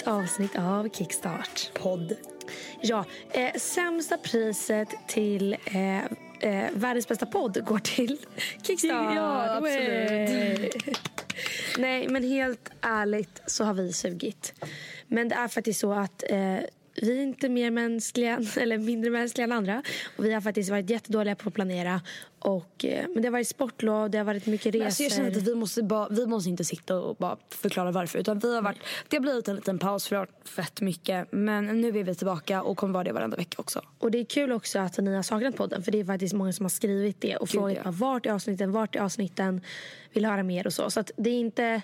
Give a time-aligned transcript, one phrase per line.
[0.00, 1.70] nytt avsnitt av Kickstart.
[1.74, 2.16] podd.
[2.80, 6.04] Ja, eh, sämsta priset till eh,
[6.40, 8.18] eh, världens bästa podd går till
[8.62, 9.14] Kickstart.
[9.16, 10.74] Ja, absolut.
[11.78, 14.54] Nej, men helt ärligt så har vi sugit.
[15.06, 16.58] Men det är faktiskt så att eh,
[17.02, 19.82] vi är inte mer mänskliga eller mindre mänskliga än andra.
[20.16, 22.00] Och vi har faktiskt varit jättedåliga på att planera.
[22.38, 24.84] Och, eh, men det har varit sportlov, det har varit mycket resor.
[24.84, 28.18] Alltså jag känner att vi måste, bara, vi måste inte sitta och bara förklara varför.
[28.18, 30.80] Utan vi har varit, det har blivit en liten paus för det har varit fett
[30.80, 31.32] mycket.
[31.32, 33.82] Men nu är vi tillbaka och kommer vara det varenda vecka också.
[33.98, 35.82] Och det är kul också att ni har saknat podden.
[35.82, 37.36] För det är faktiskt många som har skrivit det.
[37.36, 37.90] Och Gud, frågat ja.
[37.90, 39.60] vart är avsnitten, vart är avsnitten.
[40.12, 40.90] Vill höra mer och så.
[40.90, 41.82] Så det är inte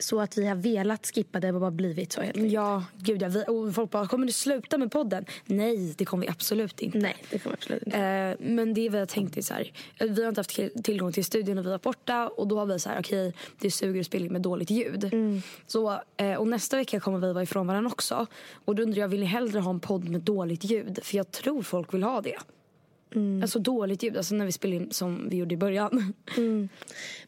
[0.00, 1.48] så att vi har velat skippa det.
[1.50, 2.52] Har bara blivit så helt enkelt.
[2.52, 3.28] Ja, gud ja.
[3.28, 5.24] Vi, och folk bara, kommer du sluta med podden?
[5.46, 6.98] Nej, det kommer vi absolut inte.
[6.98, 7.98] Nej, det kommer absolut inte.
[7.98, 11.12] Eh, men det vi har tänkt är så här, vi har inte haft till- tillgång
[11.12, 14.00] till studion när vi var borta och då har vi så här, okej det suger
[14.00, 15.10] att spela med dåligt ljud.
[15.66, 18.26] Så, eh, och nästa vecka kommer vi vara ifrån varandra också.
[18.64, 20.98] Och då undrar jag, vill ni hellre ha en podd med dåligt ljud?
[21.02, 22.36] För jag tror folk vill ha det.
[23.42, 26.14] Alltså dåligt ljud, alltså när vi spelar in som vi gjorde i början.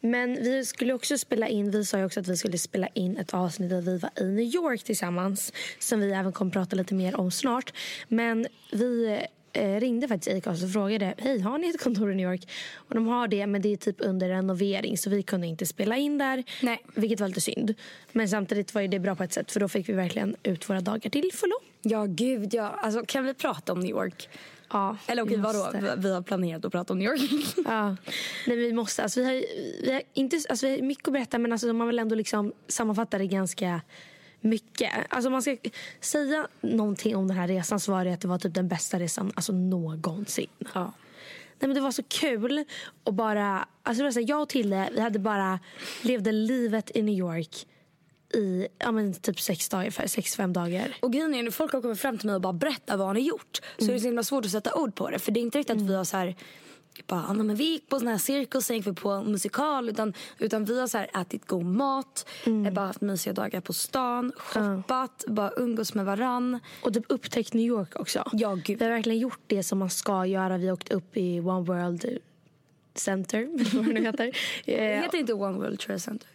[0.01, 3.17] Men vi skulle också spela in, vi sa ju också att vi skulle spela in
[3.17, 5.53] ett avsnitt där vi var i New York tillsammans.
[5.79, 7.73] Som vi även kommer prata lite mer om snart.
[8.09, 9.21] Men vi
[9.53, 12.49] eh, ringde faktiskt Acast och frågade, hej har ni ett kontor i New York?
[12.75, 15.97] Och de har det men det är typ under renovering så vi kunde inte spela
[15.97, 16.45] in där.
[16.63, 16.83] Nej.
[16.95, 17.75] Vilket var lite synd.
[18.13, 20.81] Men samtidigt var det bra på ett sätt för då fick vi verkligen ut våra
[20.81, 21.55] dagar till fullo.
[21.83, 24.29] Ja gud ja, alltså kan vi prata om New York?
[24.73, 25.71] Ja, Eller okej vadå.
[25.97, 27.21] Vi- har planerat att prata om New York.
[27.65, 27.97] Ja,
[28.47, 29.03] nej, vi måste.
[29.03, 29.33] Alltså, vi, har,
[29.87, 32.53] vi, har inte, alltså, vi har mycket att berätta men alltså, har väl ändå liksom
[32.69, 33.81] sammanfattat det ganska
[34.41, 34.91] mycket.
[35.09, 35.57] Alltså, om man ska
[36.01, 38.99] säga någonting om den här resan så var det att det var typ den bästa
[38.99, 40.49] resan alltså, någonsin.
[40.75, 40.93] ja.
[41.59, 42.65] Nej, men det var så kul.
[43.05, 45.59] Och bara, alltså, jag och Tilde vi hade bara
[46.03, 47.67] levde livet i New York
[48.35, 50.97] i ja, men, typ sex dagar, sex, fem dagar.
[51.01, 53.23] Och grejen är folk har kommit fram till mig och bara berättat vad han har
[53.23, 53.61] gjort.
[53.79, 55.19] Så är det så himla svårt att sätta ord på det.
[55.19, 56.35] För det är inte riktigt att vi har så här
[57.07, 59.89] bara, "Ah, men vi gick på sån här cirkus, sen gick vi på musikal.
[59.89, 62.29] Utan, utan vi har så här ätit god mat,
[62.67, 66.59] eh, bara haft mysiga dagar på stan, shoppat, bara umgås med varann.
[66.83, 68.29] Och typ upptäckt New York också.
[68.33, 68.79] Ja, gud.
[68.79, 70.57] Vi har verkligen gjort det som man ska göra.
[70.59, 72.19] Vi har åkt upp i One World
[72.95, 74.37] Center, eller vad det nu heter.
[74.65, 76.29] Det Eh, heter inte One World Trade Center.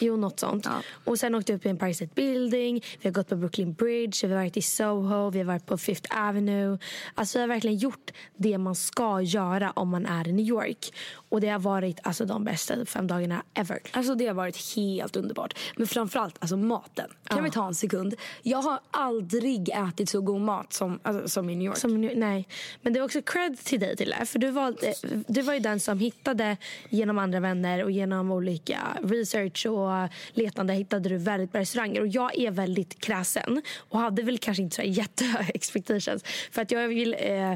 [0.00, 0.64] Jo, något sånt.
[0.64, 0.82] Ja.
[1.04, 2.84] Och sen åkte vi upp i Empire State Building.
[3.00, 4.26] Vi har gått på Brooklyn Bridge.
[4.26, 5.30] Vi har varit i Soho.
[5.30, 6.78] Vi har varit på Fifth Avenue.
[7.14, 10.92] Alltså vi har verkligen gjort det man ska göra om man är i New York.
[11.28, 13.78] Och det har varit alltså, de bästa fem dagarna ever.
[13.90, 15.58] Alltså det har varit helt underbart.
[15.76, 17.10] Men framförallt alltså maten.
[17.28, 17.44] Kan Ja.
[17.44, 18.14] vi ta en sekund?
[18.42, 21.76] Jag har aldrig ätit så god mat som, alltså, som i New York.
[21.76, 22.48] Som, nej.
[22.82, 24.26] Men det var också cred till dig till det.
[24.26, 24.94] För du, valde,
[25.28, 26.56] du var ju den som hittade
[26.90, 32.00] genom andra vänner och genom olika research och letande hittade du väldigt bra restauranger.
[32.00, 36.24] Och jag är väldigt kräsen och hade väl kanske inte så jättehöga expectations.
[36.50, 37.16] För att jag vill...
[37.18, 37.54] Eh,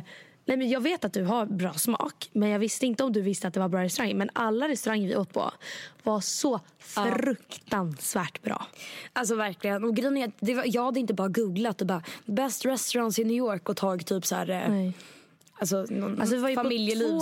[0.50, 3.20] nej men jag vet att du har bra smak men jag visste inte om du
[3.20, 4.14] visste att det var bra restauranger.
[4.14, 5.52] Men alla restauranger vi åt på
[6.02, 8.66] var så fruktansvärt bra.
[9.12, 9.84] Alltså verkligen.
[9.84, 13.18] Och grejen är att det var, jag hade inte bara googlat och bara best restaurants
[13.18, 14.92] i New York och tagit typ så här, eh, Nej.
[15.58, 17.20] alltså, någon Alltså vi var ju på två.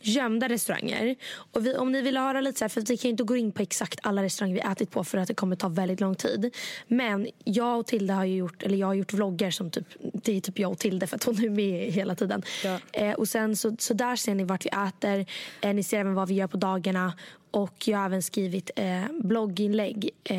[0.00, 1.16] Gömda restauranger.
[1.52, 3.52] Och vi, om ni vill höra lite så här, för vi kan inte gå in
[3.52, 6.54] på exakt alla restauranger vi ätit på för att det kommer ta väldigt lång tid.
[6.88, 10.40] Men jag och Tilde har gjort, eller jag har gjort vloggar som typ, det är
[10.40, 12.42] typ jag och Tilde för att hon är med hela tiden.
[12.64, 12.78] Ja.
[12.92, 15.26] Eh, och sen så, så där ser ni vart vi äter,
[15.60, 17.12] eh, ni ser även vad vi gör på dagarna.
[17.50, 20.36] Och jag har även skrivit eh, blogginlägg eh,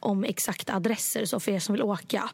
[0.00, 2.30] om exakta adresser så för er som vill åka.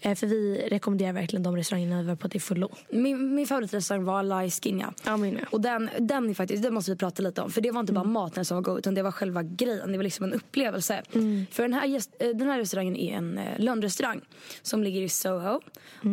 [0.00, 2.70] Eh, för vi rekommenderar verkligen de restaurangerna vi var på till fullo.
[2.90, 4.94] Min, min favoritrestaurang var La Skinja.
[5.04, 5.46] Ja, min med.
[5.50, 7.50] Och den, den, är faktiskt, den måste vi prata lite om.
[7.50, 9.92] För det var inte bara maten som var god utan det var själva grejen.
[9.92, 11.02] Det var liksom en upplevelse.
[11.50, 14.20] För den här, eh, den här restaurangen är en eh, lönnrestaurang
[14.62, 15.60] som ligger i Soho.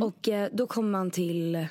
[0.04, 1.68] Och eh, då kommer man till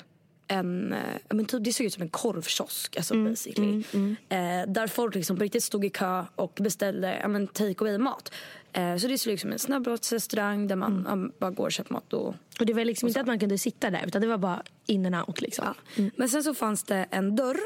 [0.47, 0.99] en, eh,
[1.29, 3.83] men typ, det såg ut som en korvkiosk alltså basically.
[4.29, 8.31] Eh, där folk liksom på riktigt stod i kö och beställde men take away mat.
[8.77, 11.93] Eh, så det såg ut som en snabbmatsrestaurang där man ja, bara går och köper
[11.93, 14.37] mat och Och det var liksom inte att man kunde sitta där utan det var
[14.37, 15.65] bara in and out liksom.
[15.95, 16.03] Ja.
[16.15, 17.59] Men sen så fanns det en dörr,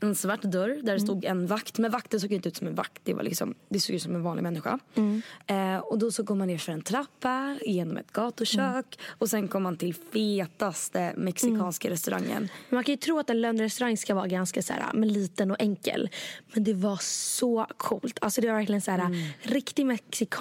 [0.00, 1.78] en svart dörr där det stod en vakt.
[1.78, 4.14] Men vakten såg inte ut som en vakt, det, var liksom, det såg ut som
[4.14, 4.78] en vanlig människa.
[5.46, 9.48] Eh, och då så går man ner för en trappa, genom ett gatukök och sen
[9.48, 12.48] kom man till fetaste mexikanska restaurangen.
[12.70, 15.56] Man kan ju tro att en lönnrestaurang ska vara ganska så här, men liten och
[15.60, 16.08] enkel.
[16.52, 18.18] Men det var så coolt.
[18.20, 19.86] Alltså det var verkligen så här, riktig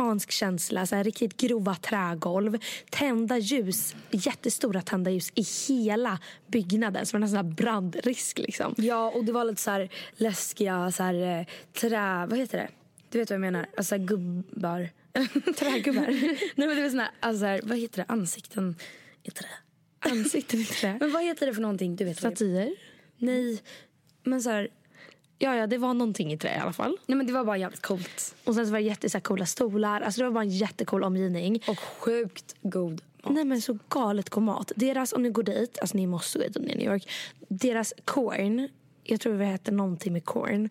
[0.06, 0.86] mexikansk känsla.
[0.86, 2.58] Så här, riktigt grova trägolv.
[2.90, 7.06] Tända ljus, jättestora tända ljus i hela byggnaden.
[7.06, 8.76] Som en sån här brandrisk liksom.
[8.78, 12.70] Ja och det var lite så här läskiga så här, eh, trä, vad heter det?
[13.10, 13.66] Du vet vad jag menar?
[13.78, 14.90] Alltså så gubbar.
[15.58, 16.06] Trägubbar.
[16.56, 18.76] Nej men det var såna här, alltså så här, vad heter det, ansikten
[19.24, 19.48] i trä.
[20.00, 20.98] Ansikten i trä.
[21.00, 21.96] Men vad heter det för någonting?
[21.96, 22.76] Du vet Statyer.
[23.18, 23.62] Nej,
[24.24, 24.70] men så här,
[25.38, 26.98] Ja, ja, det var någonting i trä i alla fall.
[27.06, 28.36] nej men det var bara jävligt coolt.
[28.44, 30.02] Och sen så var det jätte, så här, coola stolar.
[30.02, 31.64] Alltså det var bara en jättecool omgivning.
[31.68, 33.34] Och sjukt god mat.
[33.34, 34.72] Nej men så galet god mat.
[34.76, 36.94] Deras, om ni går dit, alltså ni måste gå dit om ni är i New
[36.94, 37.10] York.
[37.48, 38.70] Deras corn,
[39.04, 40.70] jag tror det hette någonting med corn.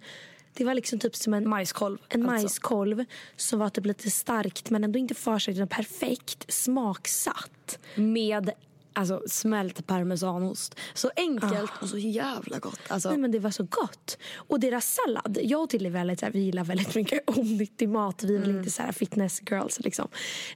[0.53, 1.99] Det var liksom typ som en Majskolv.
[2.09, 2.45] En alltså.
[2.45, 3.05] majskolv
[3.37, 7.79] som var typ lite starkt men ändå inte för sig utan perfekt smaksatt.
[7.95, 8.51] Med
[8.95, 10.81] alltså, smält parmesanost.
[10.95, 12.81] Så enkelt och så jävla gott.
[12.89, 14.19] Alltså, Nej men det var så gott.
[14.35, 15.39] Och deras sallad.
[15.43, 18.23] Jag och Tilly är väldigt, så här, vi gillar väldigt mycket onyttig mat.
[18.23, 20.09] Vi är väl inte så här fitness girls liksom.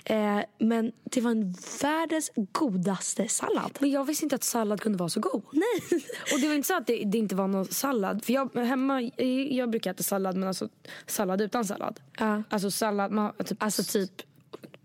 [0.04, 3.78] Eh, men det var en världens godaste sallad.
[3.80, 5.42] Men jag visste inte att sallad kunde vara så god.
[5.52, 6.02] Nej.
[6.32, 8.24] Och det var inte så att det, det inte var någon sallad.
[8.24, 9.02] För jag, hemma,
[9.50, 10.68] jag brukar äta sallad men alltså
[11.06, 12.00] sallad utan sallad.
[12.18, 12.42] Ja.
[12.50, 14.22] Alltså sallad, man, typ, Alltså typ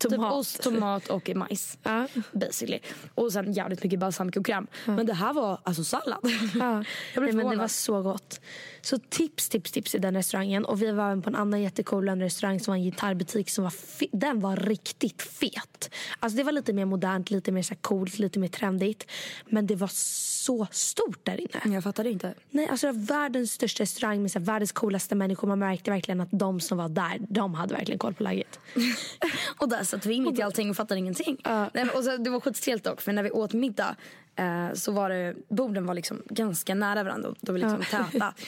[0.10, 1.78] typ ost, tomat och majs.
[1.84, 2.08] Ja.
[2.32, 2.80] Basically.
[3.16, 4.68] Och sen jävligt mycket balsamikokräm.
[4.86, 6.20] Men det här var alltså sallad.
[6.56, 6.84] Ja.
[7.14, 8.42] Jag blev Nej, men det var så gott.
[8.82, 10.66] Så tips, tips, tips i den restaurangen.
[10.66, 13.74] Och vi var även på en annan jättecool restaurang som var en gitarrbutik som var
[14.12, 15.90] den var riktigt fet.
[16.20, 19.12] Alltså det var lite mer modernt, lite mer så coolt, lite mer trendigt.
[19.46, 21.76] Men det var så stort där inne.
[21.76, 22.34] Jag fattade inte.
[22.50, 25.48] Nej, alltså det var världens största restaurang med så här, världens coolaste människor.
[25.48, 28.60] Man märkte verkligen att de som var där, de hade verkligen koll på läget.
[29.58, 31.38] Och där satt vi mitt i allting och fattade ingenting.
[31.46, 33.96] Nej, men- och så, det var skitstelt dock, för när vi åt middag
[34.36, 37.36] eh, så var det, borden var liksom ganska nära varandra.
[37.42, 38.34] De var liksom täta.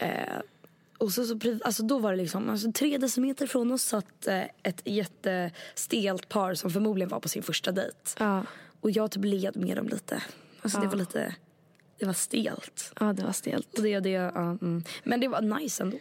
[0.00, 0.38] Eh,
[0.98, 4.42] och så, så, alltså då var det liksom, alltså tre decimeter från oss satt eh,
[4.62, 7.96] ett jättestelt par som förmodligen var på sin första dejt.
[8.18, 8.44] Ja.
[8.80, 10.22] Och jag typ led med dem lite.
[10.62, 11.34] Alltså det var lite,
[11.98, 12.92] det var stelt.
[13.00, 13.74] Ja, det var stelt.
[13.76, 14.84] Och det, det, ja, mm.
[15.04, 15.98] Men det var nice ändå.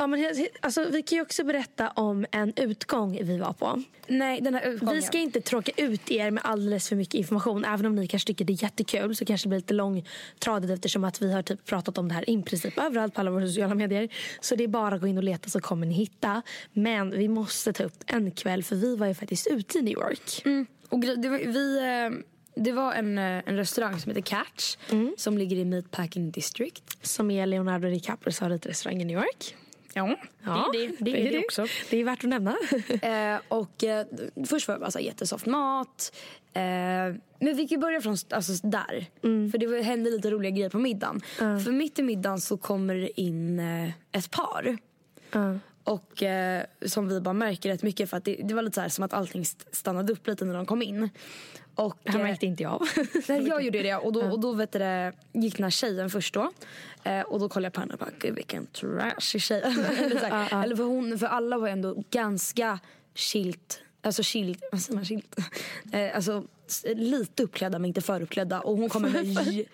[0.00, 3.82] Ja, men, alltså, vi kan ju också berätta om en utgång vi var på.
[4.06, 4.94] Nej, den här utgången.
[4.94, 7.64] Vi ska inte tråka ut er med alldeles för mycket information.
[7.64, 11.04] Även om ni kanske tycker det är jättekul så kanske det blir lite långtradigt eftersom
[11.04, 13.74] att vi har typ pratat om det här i princip överallt på alla våra sociala
[13.74, 14.08] medier.
[14.40, 16.42] Så det är bara att gå in och leta så kommer ni hitta.
[16.72, 19.94] Men vi måste ta upp en kväll för vi var ju faktiskt ute i New
[19.94, 20.42] York.
[20.44, 20.66] Mm.
[20.88, 24.76] Och det var, vi, eh, det var en, eh, en restaurang som heter Catch
[25.16, 26.82] som ligger i Meatpacking District.
[27.02, 29.56] Som är Leonardo DiCaprios favoritrestaurang i New York.
[29.94, 30.96] Ja, Ja, det är det.
[31.10, 31.66] Det är det, också.
[31.90, 32.56] Det är värt att nämna.
[33.02, 34.06] Eh, och eh,
[34.46, 36.16] först var det bara så här jättesoft mat.
[36.52, 36.60] Eh,
[37.42, 39.06] men vi ju börja från alltså, där.
[39.50, 41.20] För det hände lite roliga grejer på middagen.
[41.36, 44.78] För mitt i middagen så kommer det in eh, ett par.
[45.32, 45.58] Ja.
[45.84, 48.80] Och eh, som vi bara märker rätt mycket för att det, det var lite så
[48.80, 51.10] här som att allting st- stannade upp lite när de kom in.
[51.80, 52.86] Och, här eh, märkte inte jag.
[53.28, 56.10] Nej, jag gjorde det och då, och då vet du, det, gick den här tjejen
[56.10, 56.50] först då.
[57.04, 59.62] Eh, och då kollade jag på henne och bara, gud vilken trashig tjej.
[60.00, 62.78] eller, här, eller för, hon, för alla var ändå ganska
[63.14, 65.36] chilt, alltså chilt, vad säger man chilt?
[65.92, 66.44] Eh, alltså
[66.84, 68.60] lite uppklädda men inte för uppklädda.
[68.60, 69.66] Och hon kommer med,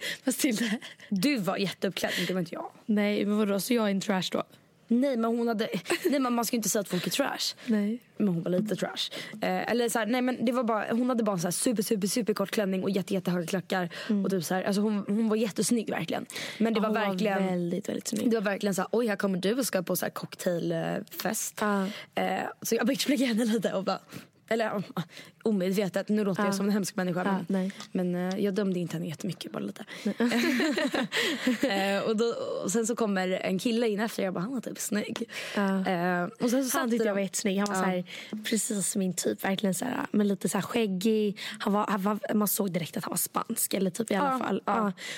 [1.09, 2.71] du var jätteuppklädd, men det var inte jag.
[2.87, 3.61] Nej, men vadå?
[3.61, 4.43] Så jag är en trash då?
[4.89, 5.69] Nej men hon hade,
[6.05, 7.55] nej men man ska inte säga att folk är trash.
[7.67, 7.99] Nej.
[8.17, 9.11] Men hon var lite trash.
[9.33, 11.53] Eh, eller så här, nej men det var bara, hon hade bara en så här
[11.53, 13.89] super super super kort klänning och jätte jättehöga klackar.
[14.25, 16.27] Och typ så här, alltså hon, hon var jättesnygg verkligen.
[16.59, 18.31] Men det var hon verkligen Var väldigt, väldigt snygg.
[18.31, 21.59] det var verkligen så här, oj här kommer du och ska på så här cocktailfest.
[21.61, 21.87] Ja.
[22.15, 23.99] Eh, så jag bitchblickade henne lite och bara,
[24.49, 24.83] eller
[25.43, 26.53] omedvetet, nu låter jag Ja.
[26.57, 27.45] som en hemsk människa.
[27.49, 29.85] Men men eh, jag dömde inte henne jättemycket, bara lite.
[31.69, 32.25] eh, och, då,
[32.65, 35.23] och sen så kommer en kille in efter, jag bara han var typ snygg.
[35.57, 37.59] Eh, och sen så Han tyckte jag var de- jättesnygg.
[37.59, 38.05] Han var så här,
[38.45, 39.45] precis min typ.
[39.45, 41.39] Verkligen så här, men lite så här skäggig.
[41.59, 43.75] Han var, han var, man såg direkt att han var spansk.
[43.75, 44.63] Eller typ i alla fall.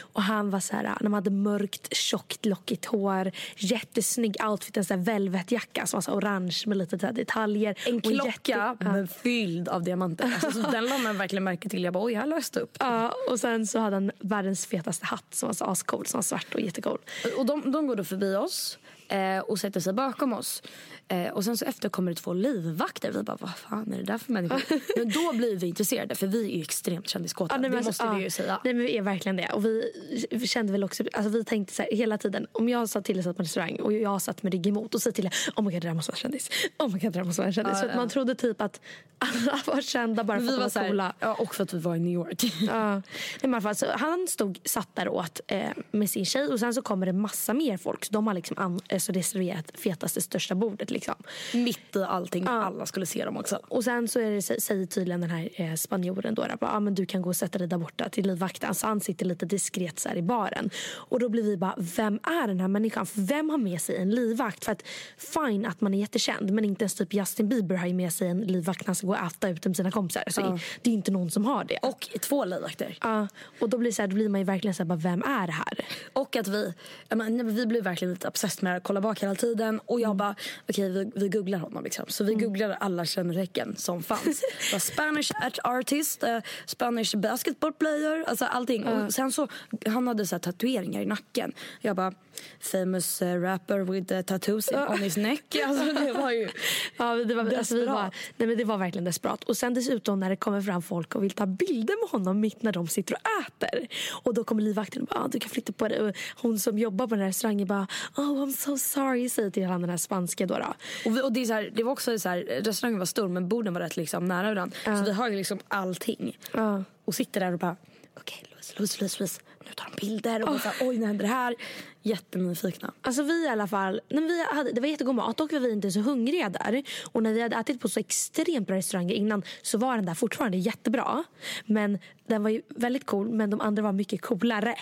[0.00, 3.30] Och han var så här, när man hade mörkt, tjockt, lockigt hår.
[3.56, 4.76] Jättesnygg outfit.
[4.76, 7.78] En så här velvetjacka som var så orange med lite så detaljer.
[7.87, 10.33] En Och klocka jätte- fylld av diamanter.
[10.43, 11.85] Alltså, så den la man verkligen märke till.
[11.85, 12.77] Jag bara oj, här löste upp.
[12.81, 16.07] Ja, och sen så hade han världens fetaste hatt som var så ascool.
[16.07, 16.99] Som var svart och jättecool.
[17.39, 20.62] Och de, de går då förbi oss eh, och sätter sig bakom oss.
[21.09, 23.12] Eh, och sen så efter kommer det två livvakter.
[23.12, 24.62] Vi bara, vad fan är det där för människor?
[24.97, 27.55] men då blir vi intresserade för vi är ju extremt kändiskåta.
[27.55, 28.25] Ja, det men måste alltså, vi ja.
[28.25, 28.61] ju säga.
[28.65, 29.49] Nej men vi är verkligen det.
[29.49, 29.93] Och vi,
[30.31, 32.47] vi kände väl också, alltså vi tänkte så här hela tiden.
[32.53, 35.03] Om jag satt till satt på en restaurang och jag satt med rygg emot och
[35.03, 36.50] sa till oh my god det där måste vara en kändis.
[36.79, 37.73] Oh my god det där måste vara en kändis.
[37.73, 37.97] Ja, för att ja.
[37.97, 38.81] man trodde typ att
[39.19, 41.15] alla var kända bara för vi att var de så var här, coola.
[41.21, 42.45] ja, och för att vi var i New York.
[42.69, 43.03] Ja.
[43.43, 46.47] Men i alla fall, så han stod, satt där och åt eh, med sin tjej
[46.47, 48.05] och sen så kommer det massa mer folk.
[48.05, 50.90] Så de har liksom an, eh, så reserverat fetaste största bordet.
[50.90, 51.14] Liksom.
[51.55, 52.45] Mitt i allting.
[52.49, 53.61] Alla skulle se dem också.
[53.69, 56.95] Och sen så är det, säger tydligen den här eh, spanjoren då, att ah, men
[56.95, 58.75] du kan gå och sätta dig där borta till livvakten.
[58.75, 60.71] Så han sitter lite diskret så i baren.
[60.95, 63.07] Och då blir vi bara, vem är den här människan?
[63.07, 64.64] För vem har med sig en livvakt?
[64.64, 64.83] För att
[65.17, 68.28] fine att man är jättekänd men inte ens typ Justin Bieber har ju med sig
[68.28, 70.25] en livvakt när han ska gå och äta ut med sina kompisar.
[70.28, 70.59] Så Ja.
[70.83, 71.78] Det är inte någon som har det.
[71.83, 72.99] Och två livvakter.
[73.00, 73.28] Ja,
[73.61, 75.47] och då blir, så här, då blir man ju verkligen så här, bara, vem är
[75.47, 75.87] det här?
[76.12, 76.75] Och att vi,
[77.09, 79.80] menar, vi blev verkligen lite obsessed med kolla bak hela tiden.
[79.87, 80.35] Och jag bara,
[80.68, 82.04] okej vi, vi googlar honom liksom.
[82.09, 84.42] Så vi googlade alla kännetecken som fanns.
[84.80, 88.85] Spanish art- artist, eh, Spanish basketball player, alltså allting.
[88.87, 89.49] Och sen så,
[89.87, 91.52] han hade så här tatueringar i nacken.
[91.80, 92.12] Jag bara,
[92.61, 95.57] famous eh, rapper with uh, tattoos on his neck.
[95.68, 96.49] Alltså det var ju...
[96.97, 97.88] Ja, det, var, alltså, vi Desperat.
[97.88, 99.45] var, nej, men det var verkligen desperat.
[99.45, 102.62] Och sen dessutom när det kommer fram folk och vill ta bilder med honom mitt
[102.62, 103.88] när de sitter och äter.
[104.23, 106.00] Och då kommer livvakten och bara, ah, du kan flytta på dig.
[106.00, 109.64] Och hon som jobbar på den här restaurangen bara, oh I'm so sorry, säger till
[109.64, 110.59] han den här spanska då.
[110.59, 110.75] då.
[111.11, 113.49] Och, och det, är så här, det var också så här, restaurangen var stor men
[113.49, 114.76] borden var rätt liksom nära varandra.
[114.85, 116.38] Så vi har ju liksom allting.
[116.52, 116.85] Ja.
[117.04, 117.76] Och sitter där och bara,
[118.21, 120.43] okej Louise, Louise, Louise, Louise, nu tar de bilder.
[120.43, 120.61] Och oh.
[120.61, 121.55] så oj nu händer det här.
[122.03, 122.93] Jättenyfikna.
[123.03, 125.91] Alltså vi i alla fall, när vi hade, det var jättegod mat, var vi inte
[125.91, 126.83] så hungriga där.
[127.13, 130.15] Och när vi hade ätit på så extremt bra restauranger innan så var den där
[130.15, 131.25] fortfarande jättebra.
[131.67, 134.77] Men den var ju väldigt cool, men de andra var mycket coolare.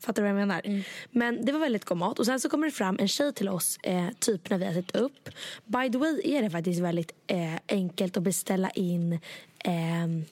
[0.00, 0.84] Fattar du vad jag menar?
[1.10, 2.18] Men det var väldigt god mat.
[2.18, 4.72] Och sen så kommer det fram en tjej till oss, eh, typ när vi har
[4.72, 5.28] ätit upp.
[5.64, 9.18] By the way är det faktiskt väldigt eh, enkelt att beställa in
[9.64, 10.24] ehm,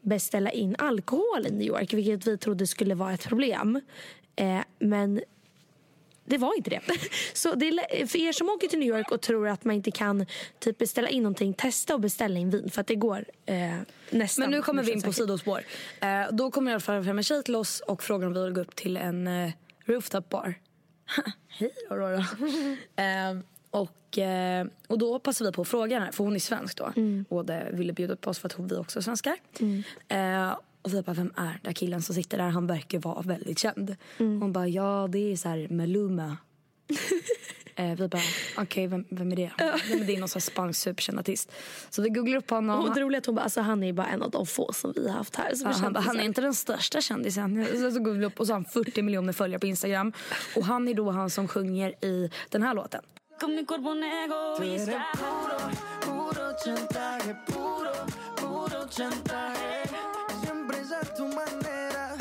[0.00, 3.80] beställa in alkohol i New York, vilket vi trodde skulle vara ett problem.
[4.36, 5.20] Eh, men
[6.28, 6.80] det var inte det.
[7.32, 9.90] Så det är, för er som åker till New York och tror att man inte
[9.90, 10.26] kan
[10.58, 13.74] typ beställa in någonting, testa att beställa in vin för att det går eh,
[14.10, 14.42] nästan.
[14.42, 15.62] Men nu kommer vi in på sidospår.
[16.00, 18.44] Eh, då kommer i alla fall fram en tjej till oss och frågar om vi
[18.44, 19.50] vill gå upp till en eh,
[19.84, 20.54] rooftop bar.
[21.48, 22.18] Hej Aurora.
[22.96, 23.38] eh,
[23.70, 26.92] och, eh, och då passar vi på att fråga henne, för hon är svensk då.
[27.28, 29.36] Och det ville bjuda på oss för att vi också är svenskar.
[30.08, 32.48] Eh, och vi bara, vem är den där killen som sitter där?
[32.48, 33.96] Han verkar vara väldigt känd.
[34.18, 36.36] Hon bara, ja det är så här Maluma.
[37.76, 38.22] eh, vi bara,
[38.58, 39.50] okej vem, vem är det?
[39.90, 41.52] Men det är någon sån spansk superkänd artist.
[41.90, 42.84] Så vi googlar upp honom.
[42.84, 44.72] Och det roliga är att hon bara, alltså, han är bara en av de få
[44.72, 45.52] som vi har haft här.
[45.54, 47.66] Ja, han, bara, han är inte den största kändisen.
[47.72, 50.12] Så, så vi upp och så har han 40 miljoner följare på Instagram.
[50.56, 53.02] Och han är då han som sjunger i den här låten.
[53.38, 55.06] Con mi cuerpo un egoísta.
[56.00, 57.92] Puro chantaje, puro,
[58.34, 59.82] puro chantaje.
[60.42, 62.16] Siempre es a tu manera.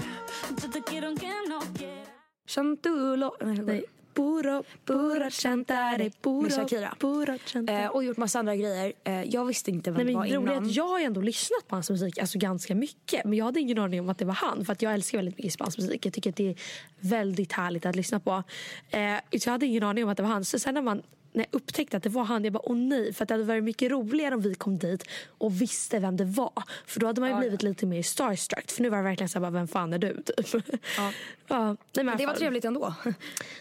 [0.61, 2.13] Yo te quiero aunque no quiera.
[2.45, 3.33] Chantulo.
[3.41, 3.96] Nej, Nej.
[4.17, 6.95] Puro, puro chantare, puro, Med Shakira.
[6.99, 7.83] puro chantare.
[7.83, 8.93] Eh, och gjort massa andra grejer.
[9.03, 10.65] Eh, jag visste inte vem Nej, det var är innan.
[10.65, 13.25] att jag har ändå lyssnat på hans musik alltså ganska mycket.
[13.25, 14.65] Men jag hade ingen aning om att det var han.
[14.65, 16.05] För att jag älskar väldigt mycket spansk musik.
[16.05, 16.55] Jag tycker att det är
[16.99, 18.43] väldigt härligt att lyssna på.
[18.89, 20.45] Eh, så jag hade ingen aning om att det var han.
[20.45, 21.01] Så sen när man
[21.37, 23.13] när jag upptäckte att det var han, jag bara åh nej.
[23.13, 26.25] För att det hade varit mycket roligare om vi kom dit och visste vem det
[26.25, 26.63] var.
[26.85, 28.71] För då hade man ju Ja, blivit lite mer starstruck.
[28.71, 30.23] För nu var det verkligen så här, bara, vem fan är du?
[30.43, 30.65] Typ.
[30.97, 31.11] Ja.
[31.47, 32.93] ja, nej, men Det var trevligt ändå.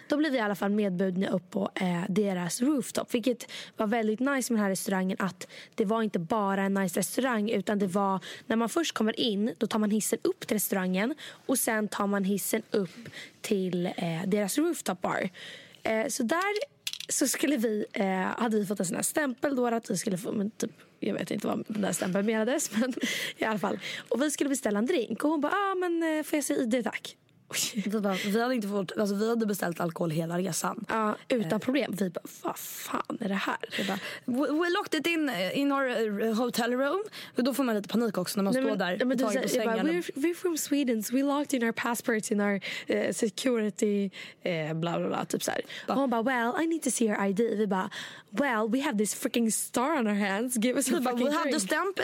[0.09, 3.15] Då blev vi i alla fall medbjudna upp på eh, deras rooftop.
[3.15, 5.17] Vilket var väldigt nice med den här restaurangen.
[5.21, 7.51] Att det var inte bara en nice restaurang.
[7.51, 9.55] Utan det var när man först kommer in.
[9.59, 11.15] Då tar man hissen upp till restaurangen.
[11.47, 13.09] Och sen tar man hissen upp
[13.41, 13.93] till eh,
[14.27, 15.29] deras rooftop bar.
[15.83, 16.76] Eh, så där
[17.09, 20.19] så skulle vi, eh, hade vi fått en sån här stämpel då att vi skulle
[20.19, 20.71] få, men typ,
[21.01, 22.95] jag vet inte vad den där stämpeln menades men
[23.37, 23.79] i alla fall.
[24.09, 26.55] Och vi skulle beställa en drink och hon bara, ah, men eh, får jag se
[26.55, 27.17] ID tack?
[27.75, 30.85] Vi, bara, vi, hade inte fått, alltså, vi hade beställt alkohol hela resan.
[30.89, 31.95] Ja, utan problem.
[31.99, 33.57] Vi bara, vad fan är det här?
[33.79, 37.03] Vi bara, we, we locked it in, eh, in our eh, hotel room.
[37.37, 39.25] Och då får man lite panik också när man Nej, står men- där men du
[39.25, 39.65] på sängen.
[39.67, 44.11] bara, we're, we're from Sweden so we locked in our passports in our eh, security
[44.43, 45.61] eh, bla bla bla typ så här.
[45.89, 47.41] Och hon bara well I need to see your ID.
[47.41, 47.91] Vi bara
[48.31, 51.27] well we have this freaking star on our hands give us a We, bara, fucking
[51.29, 51.63] we have the drink.
[51.71, 51.99] stamp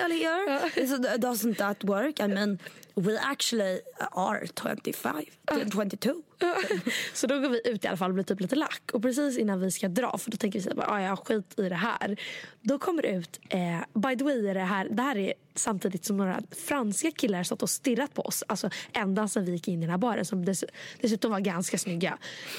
[0.89, 2.21] so th- doesn't that work?
[2.21, 2.59] I mean,
[2.97, 5.65] we actually uh, are 25, ah.
[5.65, 6.25] 22.
[7.15, 8.91] så då går vi ut i alla fall och blir typ lite lack.
[8.93, 11.55] Och precis innan vi ska dra, för då tänker vi så här, "Ah, ja skit
[11.59, 12.17] i det här.
[12.61, 16.05] Då kommer det ut, eh, by the way är det här, det här är samtidigt
[16.05, 18.45] som några franska killar stått och stirrat på oss.
[18.47, 20.65] Alltså ända sedan vi gick in i den här baren som dess,
[21.01, 22.19] dessutom var ganska snygga.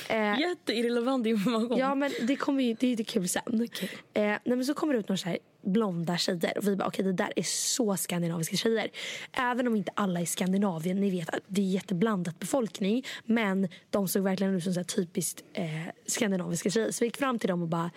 [0.10, 1.78] Eh, Jätteirrelevant information.
[1.78, 3.68] Ja men det kommer ju, det är lite kul sen.
[4.14, 6.88] Eh, nej, men så kommer det ut några så här blonda tjejer och vi bara
[6.88, 8.90] okej det där är så skandinaviska tjejer.
[9.32, 13.06] Även om inte alla i Skandinavien, ni vet att det är jätteblandat befolkning.
[13.26, 15.66] Men de såg verkligen ut som så typiskt eh,
[16.06, 16.92] skandinaviska tjejer.
[16.92, 17.92] Så vi gick fram till dem och bara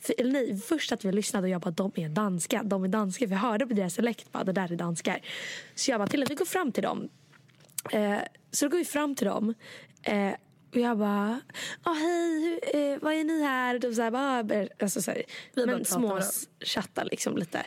[0.00, 2.88] för, eller nej, först att vi lyssnade och jag bara de är danska, de är
[2.88, 3.26] danska.
[3.28, 5.20] För jag hörde på deras dialekt bara det där är danskar.
[5.74, 7.08] Så jag bara till vi går fram till dem.
[7.92, 8.16] Eh,
[8.50, 9.54] så då går vi fram till dem.
[10.02, 10.32] Eh,
[10.74, 11.40] och jag bara,
[11.82, 13.78] ah, hej, hur, eh, vad är ni här?
[13.78, 15.22] Typ så här, bara, ber- alltså, så här,
[15.54, 16.18] Vi men pratar små med dem.
[16.18, 17.62] s- chattar liksom lite.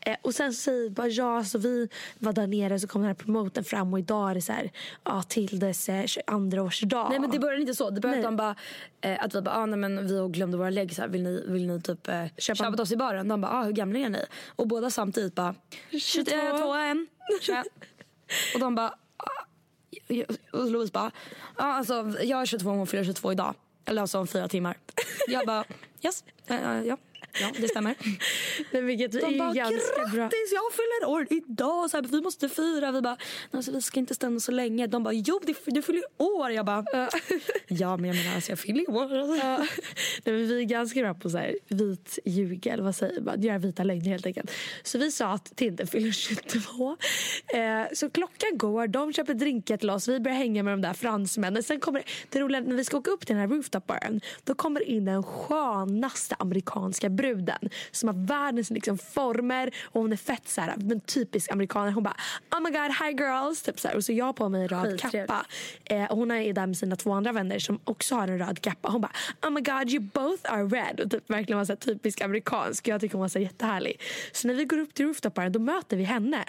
[0.00, 1.88] Eh, och sen så säger bara ja, så vi
[2.18, 4.70] var där nere så kom den här promoten fram och idag är det så här,
[5.04, 7.08] ja, Tildes eh, 22-årsdag.
[7.10, 7.90] Nej men det började inte så.
[7.90, 8.24] Det började Nej.
[8.24, 8.54] de bara,
[9.00, 11.80] eh, att vi bara, ah, nej, men vi glömde våra här, vill ni, vill ni
[11.80, 13.28] typ eh, Köpa- köpa oss i baren?
[13.28, 14.24] De bara, ah, hur gamla är ni?
[14.56, 15.54] Och båda samtidigt bara,
[15.90, 16.96] 22, 1,
[17.42, 17.66] 21.
[18.54, 19.44] Och de bara, ah.
[20.52, 21.10] och Louise bara,
[21.56, 23.54] ah, alltså jag är 22 och hon fyller 22 idag.
[23.84, 24.76] Eller alltså om fyra timmar.
[25.28, 25.64] Jag bara,
[26.02, 26.96] yes, eh, ja.
[27.40, 27.94] Ja, det stämmer.
[28.72, 30.22] Men vilket De är bara, ganska bra.
[30.22, 32.92] grattis jag fyller år idag, så här, vi måste fira.
[32.92, 33.16] Vi bara,
[33.50, 34.86] alltså, vi ska inte stanna så länge.
[34.86, 36.50] De bara, jo du, fyller år.
[36.50, 36.84] Jag bara,
[37.68, 39.36] ja men jag menar alltså, jag fyller år.
[39.36, 39.58] Ja.
[40.24, 43.42] Nej, men vi är ganska bra på så här, vit ljuga, eller vad säger man?
[43.42, 44.50] Göra vita lögner helt enkelt.
[44.82, 46.96] Så vi sa att Tinder fyller 22.
[47.54, 47.58] Eh,
[47.92, 51.62] så klockan går, de köper drinkar till oss, vi börjar hänga med de där fransmännen.
[51.62, 54.82] Sen kommer det roliga, när vi ska åka upp till den här rooftop-baren, då kommer
[54.88, 60.60] in den skönaste amerikanska bruden som har världens liksom, former och hon är fett så
[60.60, 61.92] här, men typisk amerikaner.
[61.92, 62.16] Hon bara
[62.52, 63.62] oh my god, hi girls.
[63.62, 63.96] Typ så här.
[63.96, 65.46] Och så jag på mig en röd kappa.
[65.84, 68.60] Eh, och hon är där med sina två andra vänner som också har en röd
[68.60, 68.88] kappa.
[68.88, 71.00] Hon bara oh my god you both are red.
[71.00, 72.88] Och typ verkligen var så här typisk amerikansk.
[72.88, 74.00] Jag tycker hon var så här jättehärlig.
[74.32, 76.44] Så när vi går upp till rooftoparen då möter vi henne.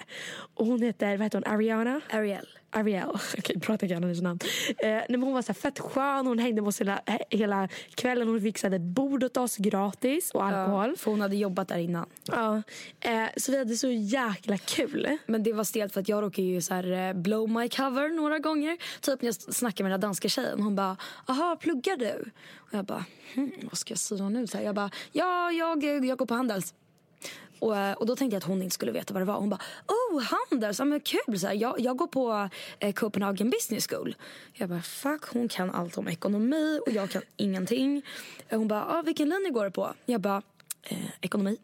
[0.54, 2.00] Och hon heter, vad heter hon, Ariana?
[2.10, 2.59] Ariel.
[2.70, 3.08] Ariel.
[3.38, 4.38] Okej, bra att jag kan hennes namn.
[4.78, 6.26] Eh, nej, men hon var så fett skön.
[6.26, 8.28] Hon hängde med oss hela, he- hela kvällen.
[8.28, 10.96] Hon fixade bord åt oss gratis och alkohol.
[10.96, 12.06] För hon hade jobbat där innan.
[12.26, 12.62] Ja.
[13.00, 15.18] Eh, så vi hade så jäkla kul.
[15.26, 18.08] Men det var stelt för att jag råkade ju så här eh, blow my cover
[18.08, 18.76] några gånger.
[19.00, 20.62] Typ när jag snackade med den danska tjejen.
[20.62, 20.96] Hon bara,
[21.26, 22.30] aha pluggar du?
[22.56, 24.46] Och jag bara, hmm, vad ska jag säga nu?
[24.46, 26.74] Så här, jag bara, ja jag, jag går på Handels.
[27.60, 29.34] Och, eh, och då tänkte jag att hon inte skulle veta vad det var.
[29.34, 31.40] Hon bara, oh Handels, ja, men kul.
[31.40, 34.16] Så här, jag, jag går på eh, Copenhagen Business School.
[34.52, 38.02] Jag bara, fuck hon kan allt om ekonomi och jag kan ingenting.
[38.50, 39.94] Hon bara, ah, vilken linje går du på?
[40.06, 40.42] Jag bara,
[40.82, 41.56] eh, ekonomi.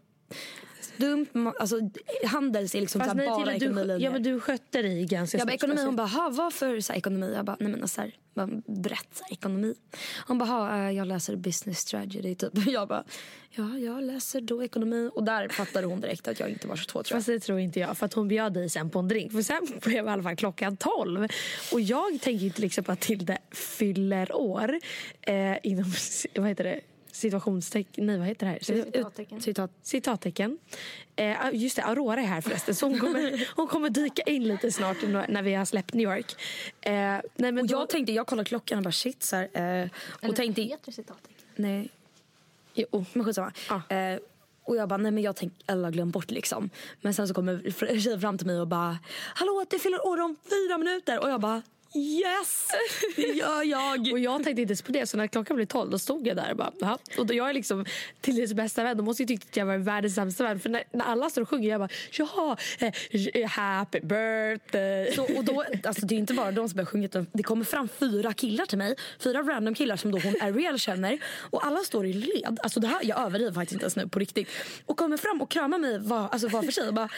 [0.96, 1.26] Dumt,
[1.58, 1.80] alltså
[2.24, 5.38] Handels är liksom så här, nej, bara Tilde, du, ja, men du skötte dig ganska
[5.38, 5.86] snabbt, ekonomi, alltså.
[5.86, 7.32] hon bara, "Ha, vad för så här, ekonomi?
[7.34, 9.74] Jag bara, nej men så här, bara brett så här, ekonomi.
[10.26, 12.52] Hon bara, "Ha, eh, jag läser business strategy typ.
[12.66, 13.04] Jag bara,
[13.50, 15.10] ja jag läser då ekonomi.
[15.14, 17.18] Och där fattade hon direkt att jag inte var 22 tror jag.
[17.18, 17.98] Fast det tror inte jag.
[17.98, 19.32] För att hon bjöd dig sen på en drink.
[19.32, 21.28] För sen blev i alla fall klockan 12.
[21.72, 24.78] Och jag tänker inte liksom på att Tilde fyller år.
[25.20, 25.92] Eh, inom,
[26.34, 26.80] vad heter det?
[27.16, 28.06] Situationstecken.
[28.06, 28.58] Nej vad heter det här?
[28.62, 29.40] Citattecken.
[29.40, 29.70] Citat.
[29.82, 30.58] Citattecken.
[31.16, 32.74] Eh, just det, Aurora är här förresten.
[32.74, 34.96] Så hon kommer, hon kommer dyka in lite snart
[35.28, 36.34] när vi har släppt New York.
[36.80, 39.82] Eh, nej, men Och då, jag tänkte, jag kollade klockan och bara shit så här,
[39.82, 39.88] eh,
[40.28, 41.46] och tänkte, heter citattecken?
[41.56, 41.88] nej,
[42.74, 43.52] jo, men skitsamma.
[43.68, 43.96] Ja.
[43.96, 44.18] Eh,
[44.64, 46.70] och jag bara, nej men jag tänkte, alla har glömt bort liksom.
[47.00, 48.98] Men sen så kommer tjejen fram till mig och bara,
[49.34, 51.18] hallå det fyller år om fyra minuter.
[51.22, 51.62] Och jag bara,
[51.96, 52.66] yes,
[53.16, 54.12] det gör jag.
[54.12, 56.36] Och jag tänkte inte ens på det, så när klockan blev 12 då stod jag
[56.36, 57.84] där och bara, "Jaha." Och då jag är liksom
[58.20, 60.60] Tildes bästa vän, de måste ju tycka att jag var världens sämsta vän.
[60.60, 62.56] För när, när alla står och sjunger, jag bara, jaha,
[63.34, 65.12] eh, happy birthday.
[65.14, 67.88] Så, och då, alltså det är inte bara de som sjungit, utan det kommer fram
[67.88, 68.96] fyra killar till mig.
[69.18, 71.18] Fyra random killar som då hon Ariel känner.
[71.50, 72.58] Och alla står i led.
[72.62, 74.48] Alltså det här, jag överdriver faktiskt inte ens nu på riktigt.
[74.86, 77.08] Och kommer fram och kramar mig var, alltså var för sig och bara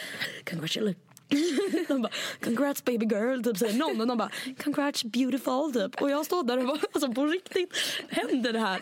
[0.49, 1.08] congratulations.
[1.87, 2.11] de bara
[2.43, 4.31] congrats baby girl typ säger någon och de bara
[4.63, 6.01] congrats beautiful typ.
[6.01, 7.73] Och jag står där och bara alltså på riktigt
[8.09, 8.81] händer det här.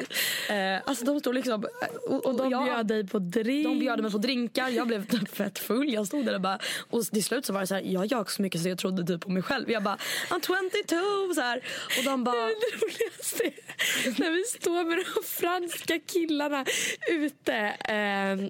[0.76, 1.66] Eh, alltså de står liksom
[2.10, 3.68] och, Och de jag- bjöd dig på drink.
[3.68, 5.94] de bjöd mig på drinkar, jag blev typ fett full.
[5.94, 6.60] Jag stod där och bara...
[6.90, 9.04] Och till slut så var det så här, jag ljög så mycket så jag trodde
[9.08, 9.72] typ på mig själv.
[9.72, 9.98] Jag bara,
[10.30, 11.34] I'm 22!
[11.36, 11.62] Så här.
[11.98, 12.36] Och de bara...
[12.36, 16.66] Det roligaste är när vi står med de franska killarna
[17.12, 17.54] ute.
[17.54, 18.50] ehm,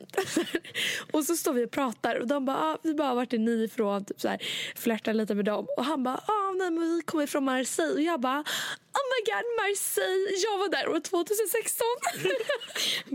[1.12, 3.68] och så står vi och pratar och de bara, ah, vi bara vart är ni
[3.88, 4.06] ifrån?
[4.06, 4.42] Typ så här,
[4.76, 5.68] flörtar lite med dem.
[5.78, 7.94] Och han bara, ah, nej men vi kommer från Marseille.
[7.94, 8.40] Och jag bara,
[8.98, 10.28] oh my god Marseille.
[10.46, 11.86] Jag var där år 2016.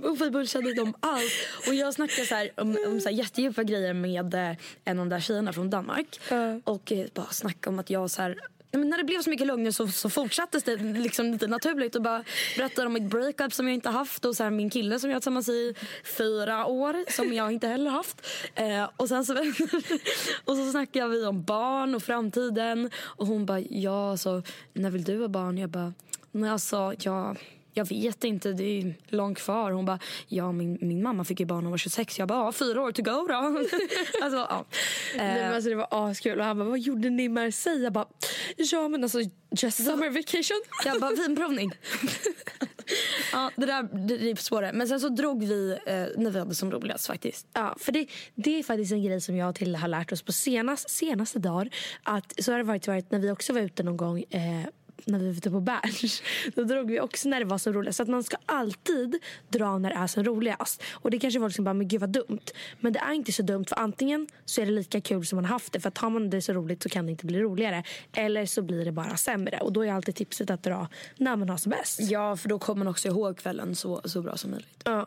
[0.11, 1.33] Och vi bullshade om allt.
[1.67, 5.07] Och jag snackade så här, om, om så här jättedjupa grejer med eh, en av
[5.07, 6.21] de där tjejerna från Danmark.
[6.31, 6.61] Ja.
[6.65, 8.39] Och eh, bara snackade om att jag så här...
[8.73, 12.03] Men när det blev så mycket lögner så, så fortsattes det liksom lite naturligt och
[12.03, 12.25] bara
[12.57, 15.15] berättade om mitt breakup som jag inte haft och så här, min kille som jag
[15.15, 15.75] har tillsammans i
[16.19, 18.27] fyra år som jag inte heller haft.
[18.55, 19.33] Eh, och, sen så,
[20.45, 25.05] och så snackade vi om barn och framtiden och hon bara ja alltså när vill
[25.05, 25.59] du ha barn?
[25.59, 25.95] Jag bara
[26.31, 27.39] nej alltså jag
[27.73, 29.71] jag vet inte, det är långt kvar.
[29.71, 32.19] Hon bara, ja min, min mamma fick ju barn när hon var 26.
[32.19, 33.35] Jag bara, ja, fyra år to go då.
[34.23, 34.65] alltså, ja.
[35.17, 36.39] Nej, men Eh, alltså, det var askul.
[36.39, 37.85] Och han bara, vad gjorde ni i Marseille?
[37.85, 38.07] Jag bara,
[38.57, 40.63] ja men alltså just summer vacation.
[40.85, 41.73] jag bara, vinprovning.
[43.33, 44.73] ja, det där det, det spårade.
[44.73, 47.47] Men sen så drog vi eh, när vi hade som roligast faktiskt.
[47.53, 50.33] Ja, för det, det är faktiskt en grej som jag och har lärt oss på
[50.33, 51.71] senast, senaste dagar.
[52.03, 54.67] Att, så har det varit, varit när vi också var ute någon gång eh,
[55.05, 56.23] när vi var ute på Berns.
[56.55, 57.97] Då drog vi också när det var som roligast.
[57.97, 60.83] Så att man ska alltid dra när det är som roligast.
[60.93, 62.45] Och det kanske folk som bara, men gud vad dumt.
[62.81, 65.45] Men det är inte så dumt för antingen så är det lika kul som man
[65.45, 65.81] haft det.
[65.81, 67.85] För att har man det så roligt så kan det inte bli roligare.
[68.13, 69.61] Eller så blir det bara sämre.
[69.61, 72.01] Och då är alltid tipset att dra när man har som bäst.
[72.01, 74.83] Ja, för då kommer man också ihåg kvällen så, så bra som möjligt.
[74.85, 75.07] Ja.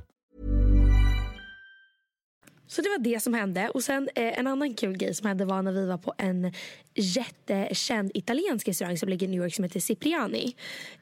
[2.71, 3.69] Så det var det som hände.
[3.69, 6.53] Och sen eh, en annan kul grej som hände var när vi var på en
[6.95, 10.55] jättekänd italiensk restaurang som ligger i New York som heter Cipriani.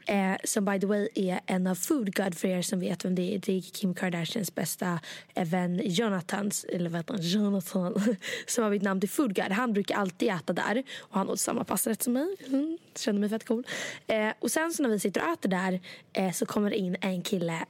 [0.06, 3.16] Eh, som by the way är en av Food God för er som vet vem
[3.16, 3.40] det är.
[3.40, 5.00] Det är Kim Kardashians bästa
[5.36, 7.24] vän Jonathans, eller vad heter han?
[7.24, 7.94] Jonathan,
[8.48, 9.52] som har bytt namn till Food God.
[9.52, 12.36] Han brukar alltid äta där och han åt samma pastarätt som mig.
[12.48, 13.68] Mm, kände mig fett cool.
[14.08, 15.80] Eh, och sen så när vi sitter och äter där
[16.14, 17.66] eh, så kommer det in en kille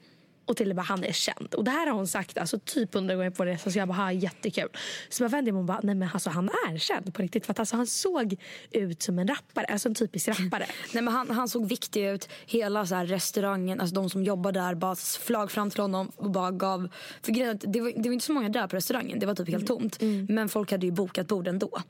[0.49, 1.53] och till och med han är känd.
[1.53, 3.73] Och det här har hon sagt alltså, typ under gången på resan.
[3.73, 4.69] Så jag bara, ha jättekul.
[5.09, 7.45] Så jag vände mig och bara, nej men alltså han är känd på riktigt.
[7.45, 8.35] För att alltså, han såg
[8.71, 9.65] ut som en rappare.
[9.65, 10.65] Alltså en typisk rappare.
[10.93, 12.29] Nej, men han, han såg viktig ut.
[12.45, 16.31] Hela så här, restaurangen, alltså de som jobbar där bara flög fram till honom och
[16.31, 16.89] bara gav...
[17.21, 19.19] För grejen, det, var, det var inte så många där på restaurangen.
[19.19, 19.97] Det var typ helt tomt.
[20.29, 21.81] Men folk hade ju bokat bord ändå.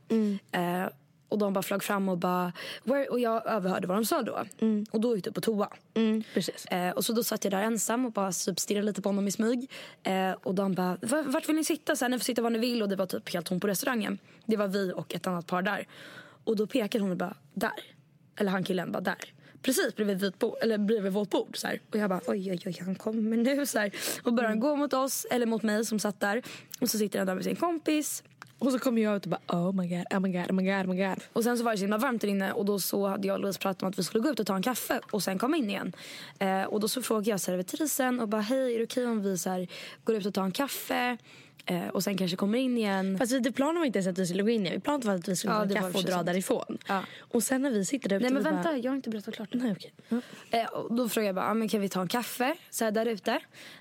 [0.52, 0.90] Eh,
[1.30, 2.54] och de bara flög fram och bara...
[2.84, 3.08] Where?
[3.08, 4.46] Och jag överhörde vad de sa då.
[4.92, 5.70] Och då gick jag på toa.
[5.94, 6.66] Mm, precis.
[6.66, 9.28] Eh, och så då satt jag där ensam och bara typ stirrade lite på honom
[9.28, 9.72] i smyg.
[10.04, 11.96] Eh, och de bara, "Va- vart vill ni sitta?
[11.96, 12.82] Så här, ni får sitta var ni vill.
[12.82, 14.18] Och det var typ helt tomt på restaurangen.
[14.46, 15.88] Det var vi och ett annat par där.
[16.44, 17.72] Och då pekade hon och bara, där.
[18.36, 19.34] Eller han killen bara, där.
[19.62, 21.58] Precis bredvid, vit bord, eller bredvid vårt bord.
[21.58, 21.82] Så här.
[21.92, 23.66] Och jag bara, oj oj oj, han kommer nu.
[23.66, 23.92] Så här.
[24.24, 26.42] Och börjar han gå mot oss, eller mot mig som satt där.
[26.82, 28.24] Och så sitter han där med sin kompis.
[28.60, 30.54] Och så kommer jag ut och typ bara, oh my god, oh my god, oh
[30.54, 31.24] my god, oh my god.
[31.34, 33.36] Och sen så var det så himla varmt där inne och då så hade jag
[33.36, 35.40] och Louise pratat om att vi skulle gå ut och ta en kaffe och sen
[35.40, 35.94] komma in igen.
[36.40, 39.22] Eh, och då så frågade jag servitrisen och bara hej är det okej okay om
[39.22, 39.68] vi så här,
[40.04, 41.18] går ut och tar en kaffe
[41.94, 43.18] och sen kanske kommer in igen.
[43.18, 44.74] Fast det planen var inte ens att vi skulle gå in igen.
[44.76, 46.26] Vi planade var att vi skulle Ja, ta kaffe och dra sant.
[46.26, 46.78] därifrån.
[46.88, 47.04] Ja.
[47.20, 49.10] Och sen när vi sitter där ute Nej men vi vänta, Bara, jag har inte
[49.10, 49.50] berättat klart.
[49.52, 49.94] Nej, okej.
[50.10, 50.22] Ja.
[50.50, 52.92] Eh, och då frågade jag bara, ah, men kan vi ta en kaffe så här,
[52.92, 53.40] där ute?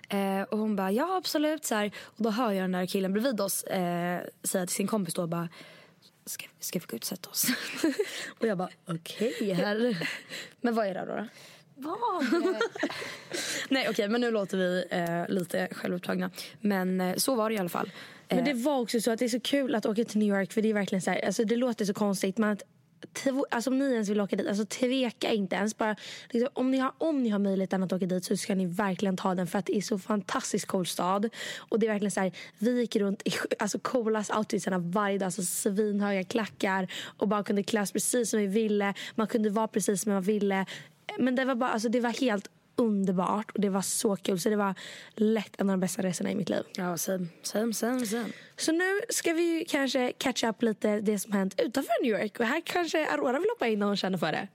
[0.09, 1.65] Eh, och hon bara, ja absolut.
[1.65, 1.91] Så här.
[2.05, 5.27] Och då hör jag den där killen bredvid oss eh, säga till sin kompis då
[5.27, 5.49] bara,
[6.27, 7.47] ska, ska vi gå ut och sätta oss?
[8.39, 9.95] och jag bara, okej herre.
[10.61, 11.17] Men vad är det då?
[11.17, 11.27] då?
[13.69, 16.31] Nej okej men nu låter vi eh, lite självupptagna.
[16.61, 17.87] Men eh, så var det i alla fall.
[17.87, 20.29] Men Eh, det var också så att det är så kul att åka till New
[20.29, 22.63] York för det är verkligen så här, alltså det låter så konstigt men att
[23.51, 25.79] Alltså om ni ens vill åka dit, alltså tveka inte ens.
[25.79, 25.97] Bara,
[26.31, 29.17] liksom, om, ni har, om ni har möjligheten att åka dit så ska ni verkligen
[29.17, 31.29] ta den för att det är så fantastiskt cool stad.
[31.59, 35.27] Och det är verkligen så här, vi gick runt i alltså, coolast outfitsarna varje dag,
[35.27, 38.95] alltså svinhöga klackar och bara kunde klä oss precis som vi ville.
[39.15, 40.67] Man kunde vara precis som man ville.
[41.19, 44.41] Men det var bara, alltså det var helt underbart och det var så kul.
[44.41, 44.75] Så det var
[45.15, 46.63] lätt en av de bästa resorna i mitt liv.
[46.77, 48.33] Ja same, same, same, same.
[48.57, 52.41] Så nu ska vi kanske catch up lite det som hänt utanför New York.
[52.41, 54.49] Och här kanske Aurora vill hoppa in när hon känner för det.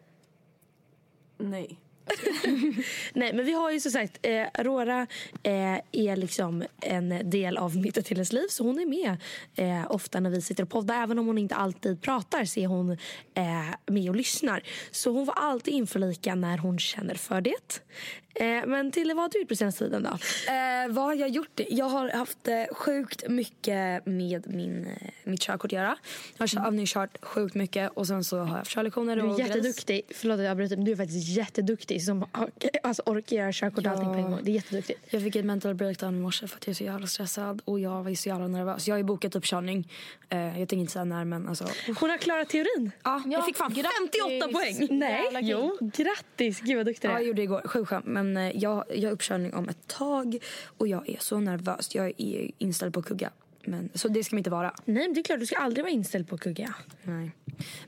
[1.38, 1.80] Nej.
[3.14, 5.08] Nej men vi har ju som sagt, eh, Aurora
[5.44, 8.48] eh, är liksom en del av mitt och Tilles liv.
[8.50, 9.18] Så hon är med
[9.56, 11.04] eh, ofta när vi sitter och poddar.
[11.04, 12.92] Även om hon inte alltid pratar så är hon
[13.34, 14.64] eh, med och lyssnar.
[14.92, 17.82] Så hon får alltid införlika när hon känner för det.
[18.36, 20.10] Eh, men Tille, vad har du gjort på senaste tiden då?
[20.10, 21.60] Eh, vad har jag gjort?
[21.70, 25.98] Jag har haft eh, sjukt mycket med min, eh, mitt körkort att göra.
[26.38, 29.40] Jag har övningskört sjukt mycket och sen så har jag haft körlektioner Du är grejs.
[29.40, 30.02] jätteduktig.
[30.16, 32.26] Förlåt att jag avbryter men du är faktiskt jätteduktig som
[32.84, 34.40] alltså, orkar göra körkort och allting på en gång.
[34.44, 35.00] Det är jätteduktigt.
[35.10, 37.80] Jag fick ett mental breakdown i morse för att jag är så jävla stressad och
[37.80, 38.88] jag var så jävla nervös.
[38.88, 39.90] Jag har ju bokat uppkörning.
[40.30, 41.68] Eh, jag tänker inte säga när men alltså.
[42.00, 42.92] Hon har klarat teorin.
[43.04, 44.88] Ja, jag fick fan 58 poäng.
[45.00, 45.78] Nej, jo.
[45.82, 46.60] Grattis.
[46.62, 47.28] Gud vad duktig du Ja, jag är.
[47.28, 47.62] gjorde det igår.
[47.66, 48.06] Sjukt skönt.
[48.24, 50.38] Men eh, jag, jag har uppkörning om ett tag
[50.78, 51.96] och jag är så nervös.
[51.96, 53.32] Jag är inställd på att kugga.
[53.66, 54.74] Men, så det ska man inte vara.
[54.86, 56.74] Nej men det är klart du ska aldrig vara inställd på att kugga.
[57.04, 57.32] Nej.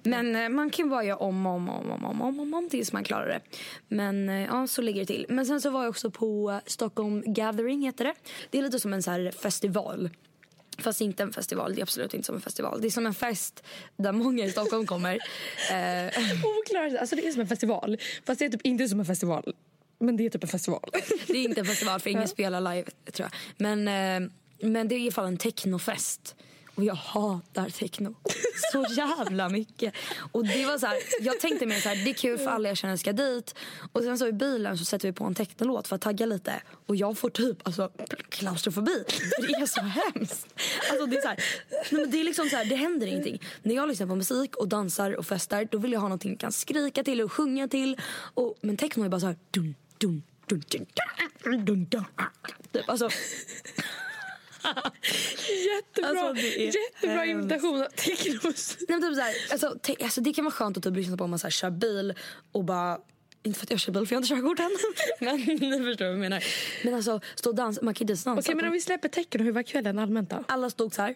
[0.04, 2.94] Men eh, man kan bara göra om, om, om, om, om, om, om, om tills
[2.94, 3.40] man klarar det.
[3.88, 5.26] Men eh, ja, så ligger det till.
[5.30, 8.14] Men sen så var jag också på Stockholm Gathering heter det.
[8.50, 10.10] Det är lite som en så här festival.
[10.78, 12.82] Fast inte en festival, det är absolut inte som en festival.
[12.82, 13.64] Det är som en fest
[13.98, 15.14] där många i Stockholm kommer.
[15.72, 16.08] eh,
[16.60, 17.00] Oklart.
[17.00, 17.98] Alltså det är som en festival.
[18.26, 19.54] Fast det är typ inte som en festival.
[20.00, 20.90] Men det är typ en festival.
[21.28, 23.32] det är inte en festival för ingen spelar live tror jag.
[23.58, 24.30] Men, eh,
[24.60, 26.36] men det är i alla fall en technofest.
[26.76, 28.16] Och jag hatar techno
[28.72, 29.94] så jävla mycket.
[30.32, 32.70] Och det var så här, jag tänkte mer så här, det är kul för alla
[32.70, 33.56] jag känner ska dit.
[33.92, 36.62] Och sen så i bilen så sätter vi på en technolåt för att tagga lite.
[36.86, 37.92] Och jag får typ alltså,
[38.30, 39.04] klaustrofobi.
[39.38, 40.48] Det är så hemskt.
[40.92, 41.44] Alltså det är så här,
[41.92, 43.42] nej men det är liksom så här, det händer ingenting.
[43.64, 46.40] När jag lyssnar på musik och dansar och festar då vill jag ha någonting jag
[46.40, 48.02] kan skrika till och sjunga till.
[48.34, 49.76] Och, men techno är bara så här, dun,
[50.08, 50.86] dun, dun, dun,
[51.44, 52.06] dun, dun, dun.
[52.72, 53.10] Typ, alltså,
[55.76, 57.44] Jättebra, Alltså, det jättebra hemskt.
[57.52, 58.78] imitation av technos.
[58.90, 61.24] Nej, typ så här, alltså, te- alltså, det kan vara skönt att typ lyssna på
[61.24, 62.14] om man så här, kör bil
[62.52, 62.98] och bara
[63.44, 64.78] inte för att jag kör bil för jag har inte körkort än.
[65.20, 65.36] men
[65.70, 66.44] ni förstår vad jag menar.
[66.84, 68.32] Men alltså stå och dansa, man kan inte dansa.
[68.42, 70.44] Okej men om vi släpper techno, hur var kvällen allmänt då?
[70.48, 71.16] Alla stod så här.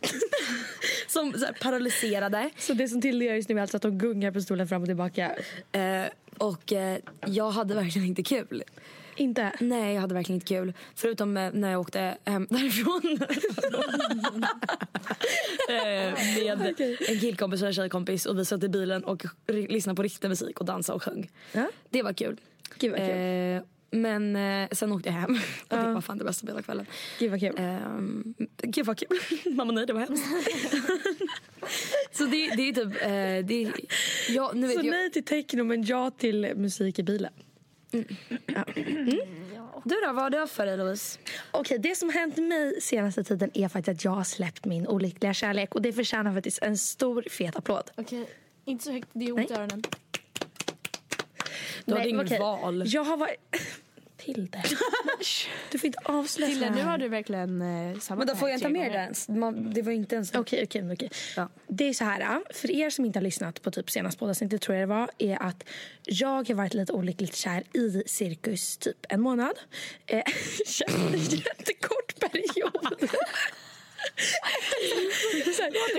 [1.06, 2.50] Som så här, paralyserade.
[2.58, 4.82] Så det som Tilde gör just nu är alltså att de gungar på stolen fram
[4.82, 5.36] och tillbaka?
[5.72, 6.04] Eh,
[6.38, 8.62] och eh, jag hade verkligen inte kul.
[9.16, 9.52] Inte?
[9.60, 10.72] Nej, jag hade verkligen inte kul.
[10.94, 13.02] Förutom eh, när jag åkte hem därifrån.
[15.68, 15.76] eh,
[16.58, 18.26] med en killkompis och en tjejkompis.
[18.26, 21.30] Och vi satt i bilen och lyssnade på riktig musik och dansade och sjöng.
[21.52, 21.68] Ja.
[21.90, 22.40] Det var kul.
[22.78, 23.62] Gud vad kul.
[23.90, 25.38] Men eh, sen åkte jag hem.
[25.68, 26.86] Och det var fan det bästa på hela kvällen.
[27.18, 27.54] Gud vad kul.
[27.58, 29.18] Um, gud vad kul.
[29.54, 30.26] Mamma nej det var hemskt.
[32.12, 33.72] Så det, det är typ, eh, det är,
[34.28, 37.32] ja, nu vet Så jag, nej till techno men ja till musik i bilen.
[39.84, 41.18] Du då, vad har du haft för dig Louise?
[41.50, 45.34] Okej, det som hänt mig senaste tiden är faktiskt att jag har släppt min olyckliga
[45.34, 47.90] kärlek och det förtjänar faktiskt en stor fet applåd.
[47.96, 48.28] Okej,
[48.64, 49.08] inte så högt.
[49.12, 49.82] Det är ont i öronen.
[51.84, 52.38] Du hade inget okej.
[52.38, 52.82] val.
[52.86, 53.36] Jag har varit...
[54.20, 54.62] Tilde.
[55.70, 58.56] Du får inte avslöja Tilde, nu har du verkligen eh, samma Men då får jag
[58.56, 59.02] inte tre med det gånger.
[59.02, 59.28] ens.
[59.28, 60.34] Man, det var ju inte ens...
[60.34, 61.10] Okej, okej, okej.
[61.36, 61.48] Ja.
[61.66, 64.76] Det är så här, för er som inte har lyssnat på typ senaste poddavsnittet tror
[64.78, 65.64] jag det var, är att
[66.04, 69.58] jag har varit lite olyckligt kär i cirkus typ en månad.
[70.06, 70.16] Eh,
[71.30, 73.10] jättekort period.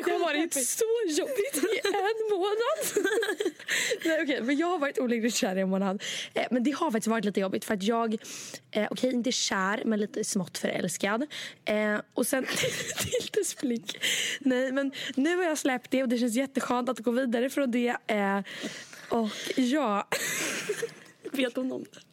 [0.05, 3.07] Det har varit så jobbigt i en månad.
[4.05, 6.03] Nej, okej, men jag har varit olyckligt kär i en månad.
[6.33, 8.17] Eh, men det har faktiskt varit lite jobbigt för att jag,
[8.71, 11.25] eh, okej inte kär men lite smått förälskad.
[11.65, 12.45] Eh, och sen,
[12.97, 14.03] Tildes blick.
[14.39, 17.71] Nej men nu har jag släppt det och det känns jätteskönt att gå vidare från
[17.71, 17.95] det.
[18.07, 18.39] Eh,
[19.09, 20.07] och ja,
[21.31, 22.10] Vet hon om det?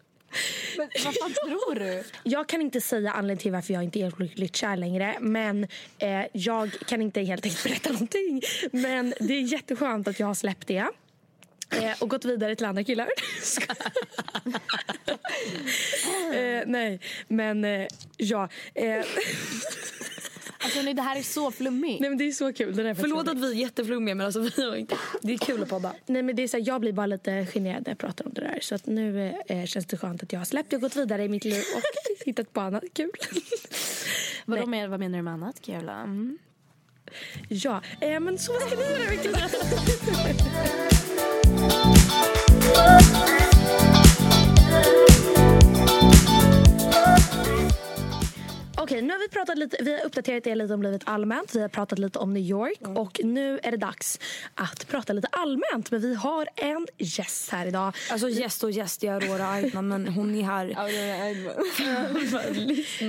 [0.77, 2.05] Men vad fan tror du?
[2.23, 5.17] jag kan inte säga anledningen till varför jag inte är olyckligt kär längre.
[5.21, 5.67] Men
[5.99, 8.43] eh, jag kan inte helt enkelt berätta någonting.
[8.73, 10.87] Men det är jätteskönt att jag har släppt det.
[11.71, 13.09] Eh, och gått vidare till andra killar.
[16.35, 18.49] eh, nej, men eh, ja.
[18.75, 19.05] Eh,
[20.69, 22.01] Alltså nej, det här är så flummigt.
[22.01, 22.77] nej men det är så kul.
[22.77, 24.97] Det där Förlåt att vi är jätteflummiga men alltså vi har inte...
[25.23, 25.93] Det är kul att podda.
[26.07, 28.33] Nej men det är så här, jag blir bara lite generad när jag pratar om
[28.35, 28.59] det där.
[28.63, 30.73] Så att nu eh, känns det skönt att jag har släppt.
[30.73, 31.83] Jag har gått vidare i mitt liv och
[32.27, 33.11] hittat på annat kul.
[34.45, 35.89] Vadå med, vad menar du med annat kul?
[35.89, 36.39] Mm.
[37.49, 39.35] ja, eh, men så vad ska ni göra i veckan?
[48.81, 51.55] Okej, nu har vi pratat lite, vi har uppdaterat er lite om livet allmänt.
[51.55, 54.21] Vi har pratat lite om New York och nu är det dags
[54.55, 55.91] att prata lite allmänt.
[55.91, 57.95] Men vi har en gäst här idag.
[58.11, 60.75] Alltså gäst och gäst, jag är Aurora Aitman men hon är här.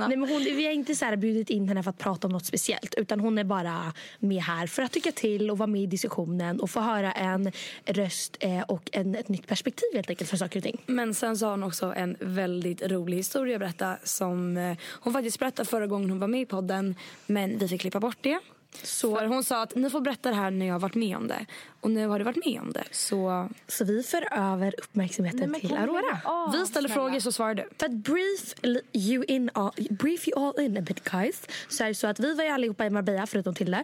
[0.07, 2.33] Nej, men hon, vi har inte så här bjudit in henne för att prata om
[2.33, 5.81] något speciellt utan hon är bara med här för att tycka till och vara med
[5.81, 7.51] i diskussionen och få höra en
[7.85, 10.83] röst eh, och en, ett nytt perspektiv helt enkelt för saker och ting.
[10.85, 15.13] Men sen så har hon också en väldigt rolig historia att berätta som eh, hon
[15.13, 16.95] faktiskt berättade förra gången hon var med i podden
[17.25, 18.39] men vi fick klippa bort det.
[18.83, 21.17] Så- För hon sa att ni får berätta det här när jag har varit med
[21.17, 21.45] om det.
[21.81, 22.83] Och nu har du varit med om det.
[22.91, 26.51] Så Så vi för över uppmärksamheten till Aurora.
[26.53, 27.69] vi ställer frågor så svarar du.
[27.79, 28.53] För att brief
[28.93, 32.19] you, in all, brief you all in a bit guys så är det så att
[32.19, 33.83] vi var ju allihopa i Marbella förutom Tilde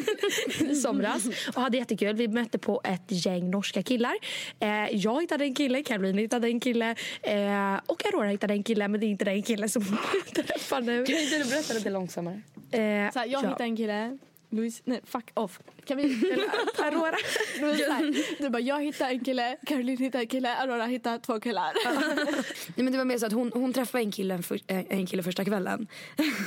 [0.60, 1.22] i somras
[1.54, 2.16] och hade jättekul.
[2.16, 4.14] Vi mötte på ett gäng norska killar.
[4.60, 6.90] Eh, jag hittade en kille, Caroline hittade en kille
[7.22, 9.98] eh, och Aurora hittade en kille men det är inte den killen som hon
[10.44, 11.06] träffar nu.
[11.06, 12.40] Kan inte du berätta lite långsammare?
[12.72, 13.38] Eh, Så här, jag ja.
[13.48, 14.18] hittade en kille.
[14.50, 15.60] Louise, nej fuck off.
[15.84, 16.30] Kan vi...
[16.32, 16.48] Eller,
[16.86, 17.16] Aurora.
[18.38, 21.72] Du bara, jag hittade en kille, Caroline hittade en kille, Aurora hittade två killar.
[22.76, 25.06] Nej, men det var mer så att hon, hon träffade en kille, för, eh, en
[25.06, 25.86] kille första kvällen.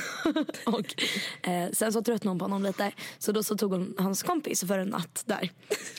[0.66, 1.02] och
[1.48, 2.92] eh, sen så tröttnade hon på honom lite.
[3.18, 5.50] Så då så tog hon hans kompis för en natt där.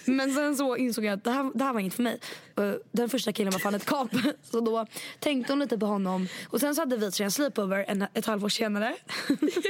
[0.06, 2.20] Men sen så insåg jag att det här, det här var inget för mig.
[2.92, 4.10] Den första killen var fan ett kap.
[4.52, 4.86] Så då
[5.20, 6.28] tänkte hon lite på honom.
[6.50, 8.96] Och sen så hade vi en sleepover en, ett halvår senare.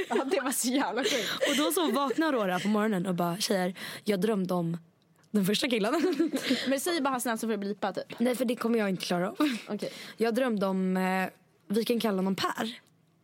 [0.08, 1.50] ja, det var så jävla sjukt.
[1.50, 3.57] och då så vaknade Aurora på morgonen och bara tjejer,
[4.04, 4.76] jag drömde om
[5.30, 6.16] den första killen.
[6.68, 8.18] Men säg bara hans namn så får jag blipa typ.
[8.20, 9.36] Nej för det kommer jag inte klara av.
[9.68, 9.92] Okej.
[10.16, 11.28] Jag drömde om, eh,
[11.68, 12.78] vi kan kalla honom Per.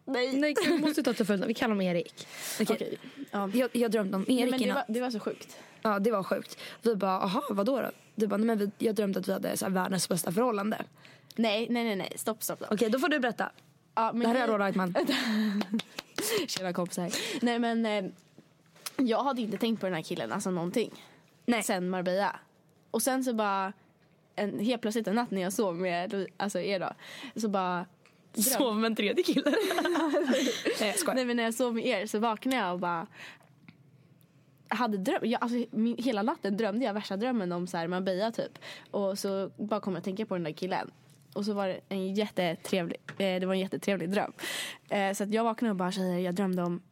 [0.07, 0.37] Nej.
[0.37, 2.27] Nej, vi måste ta till fullt Vi kallar honom Erik.
[2.61, 2.77] Okej.
[2.77, 2.99] Okej.
[3.31, 3.51] Ja.
[3.55, 5.57] Jag, jag drömde om Nej, Erik men det, var, det var så sjukt.
[5.83, 6.59] Ja, det var sjukt.
[6.83, 7.91] Vi bara, aha, vadå då?
[8.15, 10.85] Du bara, nej, men vi, jag drömde att vi hade så här, världens bästa förhållande.
[11.37, 12.13] Nej, nej, nej, nej.
[12.17, 12.73] Stopp, stopp, stopp.
[12.73, 13.51] Okej, då får du berätta.
[13.95, 14.95] Ja, men Det här är grej- Aurora Reitman.
[16.47, 17.11] Tjena kompisar.
[17.45, 18.05] Nej men eh,
[19.07, 20.91] jag hade inte tänkt på den här killen, alltså någonting.
[21.47, 21.63] Nej.
[21.63, 22.41] Sen Marbella.
[22.91, 23.73] Och sen så bara,
[24.37, 26.91] en, helt plötsligt en natt när jag sov med alltså er då,
[27.37, 27.87] så bara
[28.35, 29.51] Sov med en tredje kille.
[30.81, 31.15] Nej, jag.
[31.15, 33.07] Nej men när jag sov med er så vaknade jag och bara
[34.69, 38.31] hade dröm, jag, alltså, min, hela natten drömde jag värsta drömmen om så här, Marbella
[38.31, 38.59] typ.
[38.91, 40.91] Och så bara kom jag att tänka på den där killen.
[41.35, 44.33] Och så var det en jättetrevlig, eh, det var en jättetrevlig dröm.
[44.89, 46.83] Eh, så att jag vaknade och bara tjejer jag drömde om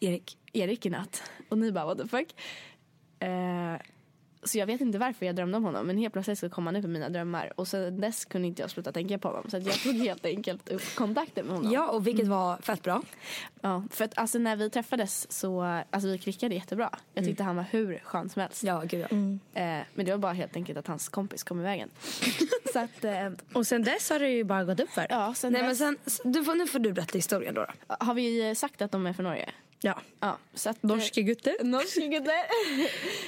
[0.00, 0.38] Erik.
[0.54, 1.22] Erik i natt.
[1.48, 2.34] Och ni bara what the fuck.
[3.18, 3.76] Eh,
[4.46, 6.76] så jag vet inte varför jag drömde om honom men helt plötsligt så kom han
[6.76, 9.56] upp i mina drömmar och sen dess kunde inte jag sluta tänka på honom så
[9.56, 11.72] att jag tog helt enkelt upp kontakten med honom.
[11.72, 13.02] Ja, och vilket var fett bra.
[13.60, 16.90] Ja, för att alltså när vi träffades så, alltså vi klickade jättebra.
[17.14, 18.62] Jag tyckte han var hur skön som helst.
[18.64, 19.16] Ja, gud ja.
[19.60, 21.90] Eh, men det var bara helt enkelt att hans kompis kom i vägen.
[22.72, 25.06] så att, eh, Och sen dess har det ju bara gått upp för.
[25.10, 27.66] ja, sen Nej, men dess, sen, du får, nu får du berätta historien då.
[27.88, 27.96] då.
[28.00, 29.50] har vi sagt att de är från Norge?
[29.84, 30.00] Ja.
[30.20, 31.56] Ja, så att, Norske gutter.
[31.64, 32.34] Norske gutter.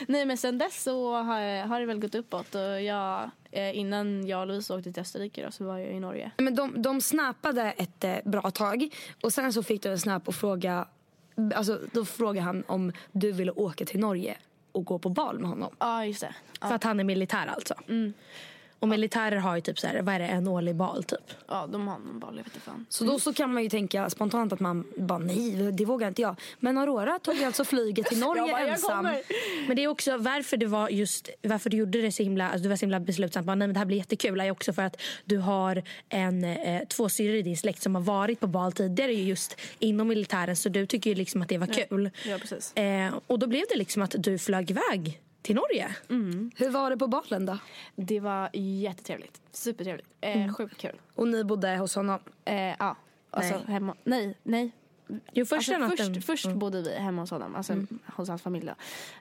[0.13, 4.27] Nej men sen dess så har, har det väl gått uppåt och jag, eh, innan
[4.27, 6.31] jag och Louise åkte till Österrike då, så var jag i Norge.
[6.39, 10.29] Men de, de snappade ett eh, bra tag och sen så fick du en snap
[10.29, 10.89] och fråga,
[11.55, 14.37] alltså då frågade han om du ville åka till Norge
[14.73, 15.75] och gå på bal med honom.
[15.79, 16.35] Ja just det.
[16.61, 17.75] För att han är militär alltså.
[18.79, 21.21] Och militärer har ju typ så här, vad är det, en årlig bal typ.
[21.49, 22.87] Ja de har någon boll, jag vet inte fan.
[22.89, 26.23] Så då så kan man ju tänka spontant att man bara nej, det vågar inte
[26.23, 26.37] jag.
[26.61, 28.97] Men Aurora tog alltså flyget till Norge Jag bara, jag ensam.
[28.97, 29.23] kommer.
[29.67, 32.63] Men det är också varför det var just varför du gjorde det så himla, alltså
[32.63, 33.45] du var så himla beslutsam.
[33.45, 34.41] Bara, nej men det här blir jättekul.
[34.41, 38.03] är också för att du har en, eh, två syrror i din släkt som har
[38.03, 40.57] varit på bal tidigare just inom militären.
[40.57, 42.11] Så du tycker ju liksom att det var kul.
[42.25, 42.73] Ja precis.
[42.77, 45.97] Eh, och då blev det liksom att du flög iväg till Norge.
[46.57, 47.59] Hur var det på balen då?
[47.97, 49.41] Det var jättetrevligt.
[49.53, 50.09] Supertrevligt.
[50.21, 51.01] Eh, Sjukt kul.
[51.15, 52.19] Och ni bodde hos honom?
[52.45, 52.97] Eh, ja.
[53.31, 53.65] Alltså Nej.
[53.67, 53.95] hemma.
[54.05, 54.71] Nej, nej.
[55.33, 56.15] Jo, första Alltså, natten.
[56.15, 57.75] först först bodde vi hemma hos honom, alltså
[58.07, 58.67] hos hans familj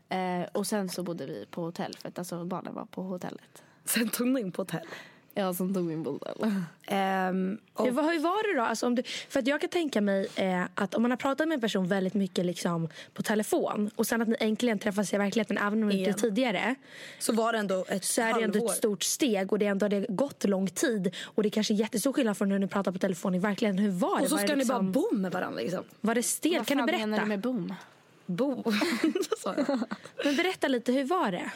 [0.10, 0.16] då.
[0.16, 3.64] Eh, och sen så bodde vi på hotell för att alltså barnen var på hotellet.
[3.86, 4.88] Sen tog ni in på hotell.
[5.38, 6.52] Ja, som tog min bodel.
[6.88, 8.66] Ehm, och, Ja, vad- hur var det då?
[8.66, 11.48] Alltså, om du, för att jag kan tänka mig eh, att om man har pratat
[11.48, 15.18] med en person väldigt mycket liksom, på telefon och sen att ni äntligen träffas i
[15.18, 16.76] verkligheten även om inte tidigare.
[17.20, 19.72] så var det ändå ett Så är det ändå ett stort steg och det är
[19.72, 21.16] ändå det har gått lång tid.
[21.24, 23.80] Och det är kanske jättestor skillnad från hur ni pratar på telefon i verkligheten.
[23.80, 24.24] Hur var det?
[24.24, 25.84] Och så var ska det ni bara liksom, bo med varandra liksom.
[26.02, 26.58] Var det stelt?
[26.58, 27.00] Vad Kan du berätta?
[27.08, 27.74] menar du med boom?
[28.26, 28.64] Bo.
[30.24, 31.52] Men berätta lite, hur var det?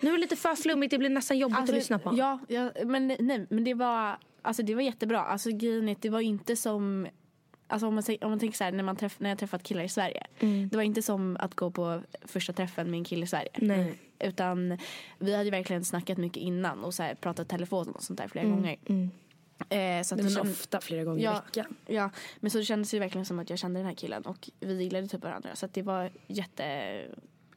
[0.00, 2.08] Nu är det lite för flummigt, det blir nästan jobbigt att lyssna på.
[2.08, 5.20] Alltså, Ja, ja men, nej, men det var, alltså, det var jättebra.
[5.20, 7.06] Alltså, grejen är att det var inte som...
[7.68, 9.82] Alltså, om, man, om man tänker så här, när, man träff, när jag träffat killar
[9.84, 10.26] i Sverige.
[10.70, 13.48] Det var inte som att gå på första träffen med en kille i Sverige.
[13.56, 13.94] Nej.
[14.18, 14.78] Utan
[15.18, 18.28] vi hade ju verkligen snackat mycket innan och så här, pratat telefon och sånt där
[18.28, 18.76] flera gånger.
[19.68, 21.32] Eh, så att Men det känd- ofta, flera gånger Ja.
[21.32, 21.76] i veckan.
[21.86, 24.50] Ja, men så det kändes ju verkligen som att jag kände den här killen och
[24.60, 25.50] vi gillade typ varandra.
[25.56, 26.10] Så att det var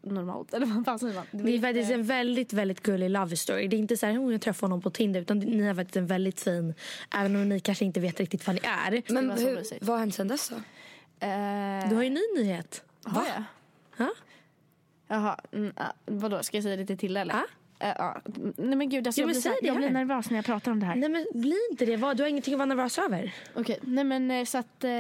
[0.04, 0.54] jättenormalt.
[0.54, 1.26] Eller vad fan säger man?
[1.32, 3.68] var Det är faktiskt en väldigt, väldigt gullig love story.
[3.68, 5.96] Det är inte så här, "Oh, jag träffade honom på Tinder utan ni har faktiskt
[5.98, 6.74] en väldigt fin,
[7.16, 9.14] även om ni kanske inte vet riktigt vad ni är.
[9.14, 10.56] Men hur, vad har hänt sen dess då?
[10.56, 12.84] Eh, Du har ju en ny nyhet.
[13.04, 13.44] Har jag?
[13.98, 14.10] Ja?
[15.08, 17.34] Jaha, mm, ah, vadå ska jag säga lite till eller?
[17.34, 17.46] Ja.
[17.82, 18.22] Eh, ja.
[18.58, 20.38] Nej men gud alltså, Ja, jag, men blir, så säg här, jag blir nervös när
[20.38, 20.96] jag pratar om det här.
[20.96, 21.98] Nej men bli inte det.
[21.98, 23.36] Vad- Du har ingenting att vara nervös över.
[23.56, 24.92] Okej, nej men eh, så att eh,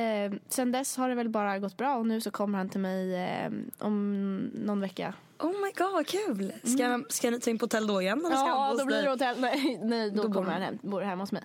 [0.49, 3.15] sen dess har det väl bara gått bra och nu så kommer han till mig
[3.15, 5.13] eh, om någon vecka.
[5.39, 6.53] Oh my god vad kul!
[6.63, 8.19] Ska, ska ni ta in på hotell då igen?
[8.25, 9.05] Eller ska Ja, då blir dig?
[9.05, 9.35] det hotell.
[9.41, 10.61] Nej, nej då, Då kommer han.
[10.61, 11.43] hem, bor hemma hos mig.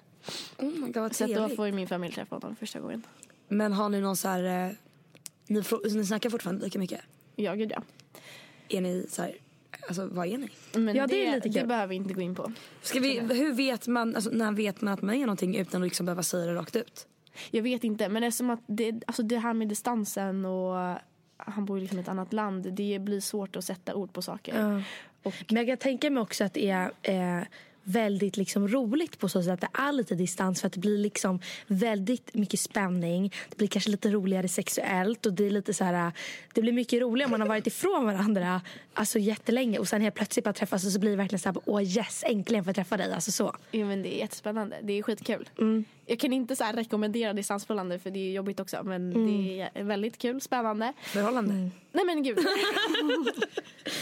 [0.58, 3.02] Oh my god vad Så att då får ju min familj träffa honom första gången.
[3.48, 4.66] Men har ni någon så här...
[4.66, 4.72] eh,
[5.46, 5.62] Ni,
[5.94, 7.00] ni snackar fortfarande lika mycket?
[7.36, 7.82] Ja, gud ja.
[8.68, 9.34] Är ni så här...
[9.88, 10.48] Alltså vad är ni?
[10.72, 12.52] Men Ja, det det, är lite det behöver vi inte gå in på.
[12.82, 15.86] Ska vi, hur vet man, alltså, när vet man att man är någonting utan att
[15.86, 17.06] liksom behöva säga det rakt ut?
[17.50, 20.98] Jag vet inte, men det är som att det, alltså det här med distansen och
[21.36, 22.72] han bor ju liksom i ett annat land.
[22.72, 24.84] Det blir svårt att sätta ord på saker.
[25.22, 27.44] Och Men jag kan tänka mig också att det är eh,
[27.84, 30.98] väldigt liksom roligt på så sätt att det är lite distans för att det blir
[30.98, 33.32] liksom väldigt mycket spänning.
[33.48, 36.12] Det blir kanske lite roligare sexuellt och det är lite så här,
[36.54, 38.60] det blir mycket roligare om man har varit ifrån varandra
[38.94, 41.58] alltså jättelänge och sen helt plötsligt bara träffas och så blir det verkligen så här,
[41.64, 43.12] åh yes, äntligen får jag träffa dig.
[43.12, 43.56] Alltså så.
[43.70, 44.76] Ja, men det är jättespännande.
[44.82, 45.48] Det är skitkul.
[46.06, 48.82] Jag kan inte så här rekommendera distansförhållande för det är jobbigt också.
[48.84, 50.92] Men det är väldigt kul, spännande.
[51.02, 51.54] Förhållande?
[51.92, 52.38] Nej men gud.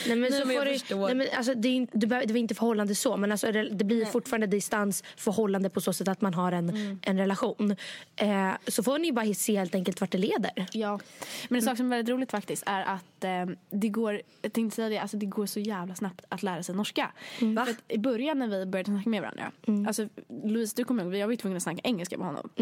[0.07, 1.07] Nej, men Nej, så men jag får det, förstår.
[1.07, 3.53] nej, men alltså, det, är, inte- du behöver- det var inte förhållande så men alltså,
[3.53, 6.99] det det blir fortfarande distansförhållande på så sätt att man har en, Mm.
[7.03, 7.77] en relation.
[8.17, 10.67] Eh, så får ni bara se helt enkelt vart det leder.
[10.73, 11.01] Ja.
[11.49, 14.77] Men en sak som är väldigt roligt faktiskt är att eh, det går, jag tänkte
[14.77, 17.13] säga det, alltså det går så jävla snabbt att lära sig norska.
[17.59, 19.53] Att I början när vi började snacka med varandra,
[19.87, 20.09] alltså
[20.45, 22.49] Louise du kommer ihåg, jag var ju tvungen att snacka engelska med honom.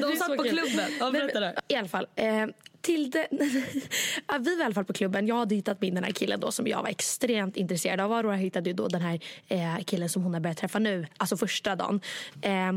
[0.00, 0.90] De satt på klubben.
[1.00, 1.54] Ja, berätta det.
[1.68, 2.06] I alla fall.
[2.16, 2.46] Eh,
[2.84, 3.28] till det,
[4.26, 5.26] ja, vi var i alla fall på klubben.
[5.26, 8.12] Jag hade hittat min den här killen då som jag var extremt intresserad av.
[8.12, 11.06] Aurora hittade ju då den här eh, killen som hon har börjat träffa nu.
[11.16, 12.00] Alltså första dagen.
[12.42, 12.72] Eh,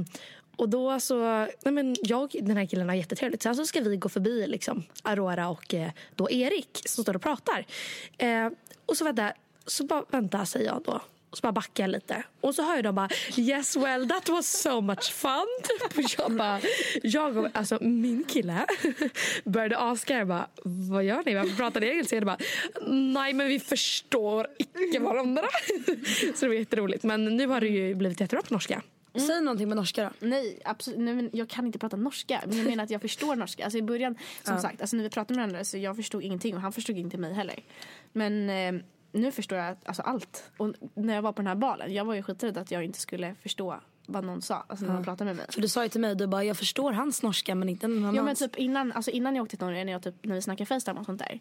[0.58, 3.44] och då så, nej men jag och den här killen har jättetrevligt.
[3.44, 7.22] Sen så ska vi gå förbi liksom Aurora och eh, då Erik som står och
[7.22, 7.66] pratar.
[8.18, 8.50] Eh,
[8.86, 9.34] och så vänta,
[9.66, 11.02] så bara vänta säger jag då.
[11.30, 12.24] Och så bara backar jag lite.
[12.42, 15.48] Och så hör jag dem bara Yes well that was so much fun.
[15.64, 15.98] Typ.
[16.06, 16.60] Och jag bara,
[17.04, 18.66] jag och alltså min kille
[19.44, 20.48] började asgarva.
[20.64, 21.36] Vad gör ni?
[21.36, 22.16] Varför pratar ni engelska?
[22.16, 22.38] Jag bara,
[22.88, 25.44] nej men vi förstår icke varandra.
[26.36, 27.04] så det var jätteroligt.
[27.04, 28.82] Men nu har det ju blivit jättebra på norska.
[29.20, 30.28] Säg någonting på norska då.
[30.28, 31.00] Nej, absolut.
[31.00, 32.42] Nej, men jag kan inte prata norska.
[32.48, 33.64] Men jag menar att jag förstår norska.
[33.64, 36.56] Alltså i början, som sagt, alltså när vi pratade med varandra så jag förstod ingenting
[36.56, 37.60] och han förstod inte mig heller.
[38.14, 40.52] Men eh, nu förstår jag alltså allt.
[40.58, 43.00] Och när jag var på den här balen, jag var ju skiträdd att jag inte
[43.00, 45.46] skulle förstå vad någon sa, alltså när man pratade med mig.
[45.50, 48.02] För du sa ju till mig, du bara, jag förstår hans norska men inte någon
[48.02, 48.40] Ja annans.
[48.42, 50.66] men typ innan, alltså innan jag åkte till Norge, när, jag typ, när vi snackade
[50.66, 51.40] Facetime och sånt där.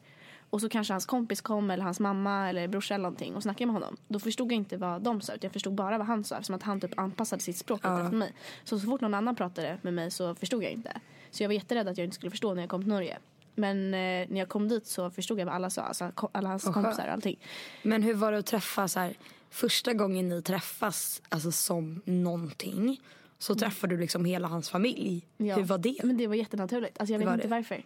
[0.51, 3.67] Och så kanske hans kompis kom eller hans mamma eller brorsa eller någonting och snackade
[3.67, 3.97] med honom.
[4.09, 6.55] Då förstod jag inte vad de sa utan jag förstod bara vad han sa eftersom
[6.55, 8.33] att han typ anpassade sitt språk lite efter mig.
[8.65, 11.01] Så så fort någon annan pratade med mig så förstod jag inte.
[11.31, 13.19] Så jag var jätterädd att jag inte skulle förstå när jag kom till Norge.
[13.55, 16.65] Men eh, när jag kom dit så förstod jag vad alla sa, alltså alla hans
[16.65, 17.39] Vad kompisar och allting.
[17.83, 19.15] Men hur var det att träffa så här,
[19.51, 23.01] första gången ni träffas alltså som någonting
[23.39, 25.27] så träffar du liksom hela hans familj.
[25.37, 25.57] Ja.
[25.57, 25.97] Hur var det?
[26.05, 27.01] Men det var jättenaturligt.
[27.01, 27.49] Alltså jag vet inte det.
[27.49, 27.83] varför.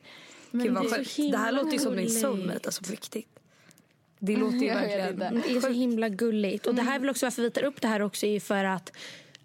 [0.51, 2.21] Men Gud det, så Det här låter ju som gulligt.
[2.21, 3.29] soulmate alltså på riktigt.
[4.19, 5.19] Det låter ju verkligen...
[5.47, 6.67] Det är så himla gulligt.
[6.67, 6.89] Och det Mm.
[6.89, 8.93] här är väl också varför vi tar upp det här också är ju för att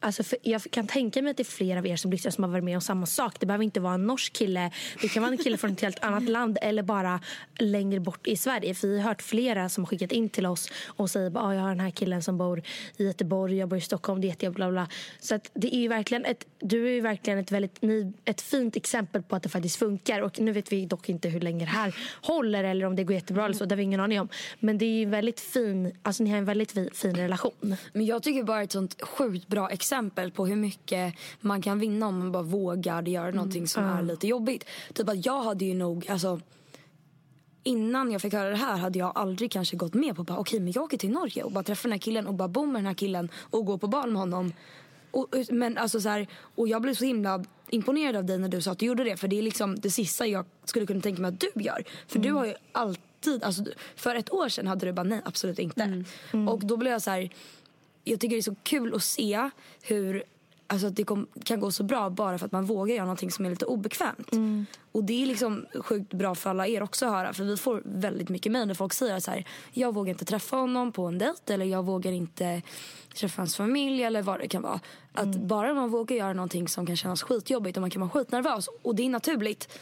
[0.05, 2.43] Alltså för jag kan tänka mig att det är flera av er som lyssnar som
[2.43, 3.39] har varit med om samma sak.
[3.39, 4.71] Det behöver inte vara en norsk kille.
[5.01, 7.19] Det kan vara en kille från ett helt annat land eller bara
[7.59, 8.73] längre bort i Sverige.
[8.73, 11.53] För vi har hört flera som har skickat in till oss och säger att ah,
[11.53, 12.63] jag har den här killen som bor
[12.97, 14.87] i Göteborg, jag bor i Stockholm, det är jättejobbigt, bla bla.
[15.19, 18.41] Så att det är ju verkligen ett, du är ju verkligen ett, väldigt, ni, ett
[18.41, 20.21] fint exempel på att det faktiskt funkar.
[20.21, 23.13] Och nu vet vi dock inte hur länge det här håller eller om det går
[23.13, 23.65] jättebra eller så.
[23.65, 24.29] Det har vi ingen aning om.
[24.59, 27.75] Men det är ju väldigt fin, alltså ni har en väldigt fin relation.
[27.93, 29.94] Men jag tycker bara ett sånt sjukt bra exempel
[30.33, 34.27] på hur mycket man kan vinna om man bara vågar göra någonting som är lite
[34.27, 34.65] jobbigt.
[34.93, 36.39] Typ att jag hade ju nog, alltså
[37.63, 40.59] innan jag fick höra det här hade jag aldrig kanske gått med på bara okej
[40.59, 42.75] men jag åker till Norge och bara träffar den här killen och bara bo med
[42.75, 44.53] den här killen och gå på bal med honom.
[45.11, 48.61] Och, men alltså så här, och jag blev så himla imponerad av dig när du
[48.61, 51.21] sa att du gjorde det för det är liksom det sista jag skulle kunna tänka
[51.21, 51.83] mig att du gör.
[52.07, 53.63] För du har ju alltid, alltså
[53.95, 56.03] för ett år sedan hade du bara nej absolut inte.
[56.49, 57.29] Och då blev jag så här
[58.07, 59.49] jag tycker det är så kul att se
[59.81, 60.23] hur
[60.67, 63.31] alltså, att det kom, kan gå så bra bara för att man vågar göra någonting
[63.31, 64.29] som är lite obekvämt.
[64.91, 67.81] Och det är liksom sjukt bra för alla er också att höra för vi får
[67.85, 71.17] väldigt mycket mejl när folk säger så här jag vågar inte träffa honom på en
[71.17, 72.61] dejt eller jag vågar inte
[73.15, 74.79] träffa hans familj eller vad det kan vara.
[75.13, 78.69] Att bara man vågar göra någonting som kan kännas skitjobbigt och man kan vara skitnervös
[78.81, 79.79] och det är naturligt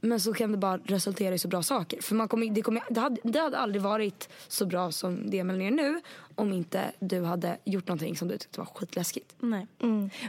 [0.00, 2.02] men så kan det bara resultera i så bra saker.
[2.02, 5.38] För man kommer, det, kommer, det, hade, det hade aldrig varit så bra som det
[5.38, 6.00] Emelie är nu
[6.34, 9.34] om inte du hade gjort någonting som du tyckte var skitläskigt.
[9.40, 9.66] Nej.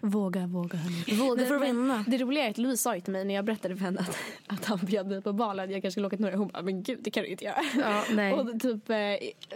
[0.01, 1.19] Våga, våga hörni.
[1.19, 2.05] Våga för vinna.
[2.07, 4.17] Det roliga är att Louise sa ju till mig när jag berättade för henne att,
[4.47, 6.37] att han bjöd mig på bal att jag kanske skulle åka till Norge.
[6.37, 7.61] Hon bara, men gud det kan du inte göra.
[7.77, 8.33] Ja, nej.
[8.33, 8.97] Och typ, eh,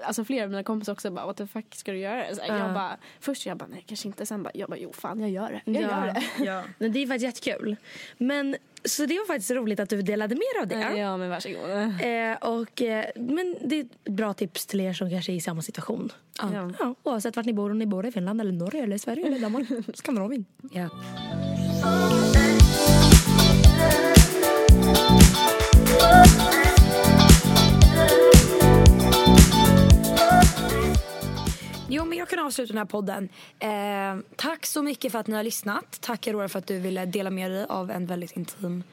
[0.03, 2.35] alltså flera av mina kompisar också bara, what the fuck ska du göra?
[2.35, 4.25] Så Jag bara, först jag bara, nej kanske inte.
[4.25, 5.71] Sen bara, jag bara, jo fan jag gör det.
[5.71, 6.43] Jag gör det.
[6.43, 6.63] Ja.
[6.77, 7.75] Men det är faktiskt jättekul.
[8.17, 8.55] Men,
[8.85, 10.97] så det var faktiskt roligt att du delade med dig av det.
[10.99, 11.69] Ja men varsågod.
[11.69, 15.41] Eh, och, eh, men det är ett bra tips till er som kanske är i
[15.41, 16.11] samma situation.
[16.41, 16.71] Ja.
[16.79, 19.39] Ja, oavsett vart ni bor, om ni bor i Finland, eller Norge, eller Sverige, eller
[19.39, 20.45] Danmark, Skandinavien.
[20.71, 20.89] Ja.
[31.95, 33.29] Jo, men jag kan avsluta den här podden.
[33.59, 36.01] Eh, tack så mycket för att ni har lyssnat.
[36.01, 38.83] Tack Aurora för att du ville dela med dig av en väldigt intim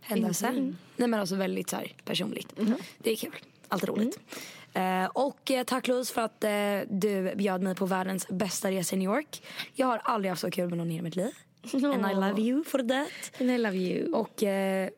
[0.00, 0.52] händelse.
[0.96, 2.52] Nej men alltså väldigt så här, personligt.
[2.98, 3.34] Det är kul.
[3.68, 4.20] Alltid roligt.
[4.72, 6.50] Eh, och eh, tack Louise för att eh,
[6.90, 9.42] du bjöd mig på världens bästa resa i New York.
[9.74, 11.30] Jag har aldrig haft så kul med någon i hela mitt liv.
[11.72, 13.40] And I love you for that.
[13.40, 14.12] And I love you.
[14.12, 14.88] Och eh,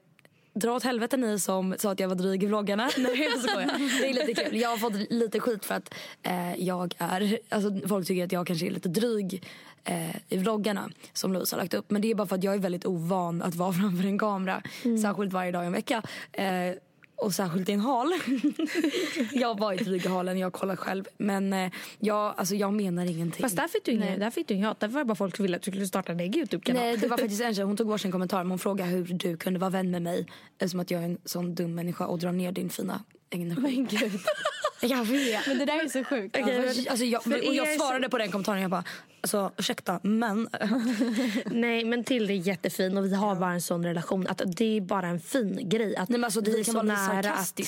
[0.54, 2.90] dra åt helvete ni som sa att jag var dryg i vloggarna.
[2.98, 4.00] Nej jag skojar.
[4.00, 4.60] Det är lite kul.
[4.60, 8.46] Jag har fått lite skit för att eh, jag är, alltså folk tycker att jag
[8.46, 9.44] kanske är lite dryg
[9.84, 11.90] eh, i vloggarna som Louise har lagt upp.
[11.90, 14.62] Men det är bara för att jag är väldigt ovan att vara framför en kamera.
[15.02, 16.02] Särskilt varje dag i en vecka.
[16.32, 16.74] Eh,
[17.22, 18.12] och särskilt din hal.
[19.32, 21.04] jag har varit vid halen, jag har kollat själv.
[21.18, 23.42] Men eh, jag, alltså, jag menar ingenting.
[23.42, 24.80] Fast där fick du ingen, där fick du ingen hat.
[24.80, 26.82] Därför var det bara folk som ville att du skulle starta en egen Youtube-kanal.
[26.82, 29.04] Nej, det var faktiskt en tjej, hon tog bort sin kommentar men hon frågade hur
[29.04, 30.26] du kunde vara vän med mig
[30.58, 33.02] eftersom att jag är en sån dum människa och drar ner din fina
[33.40, 33.60] energi.
[33.62, 34.20] Men gud.
[34.84, 35.46] Jag vet.
[35.46, 36.36] Men det där är så sjukt.
[36.38, 38.84] Ja, för- alltså, jag, och jag svarade på den kommentaren jag bara,
[39.20, 40.48] alltså ursäkta men.
[41.46, 44.80] Nej men Tilde är jättefin och vi har bara en sån relation att det är
[44.80, 45.96] bara en fin grej.
[45.96, 47.32] Att Nej, men alltså, vi är kan så nära.
[47.32, 47.60] Att,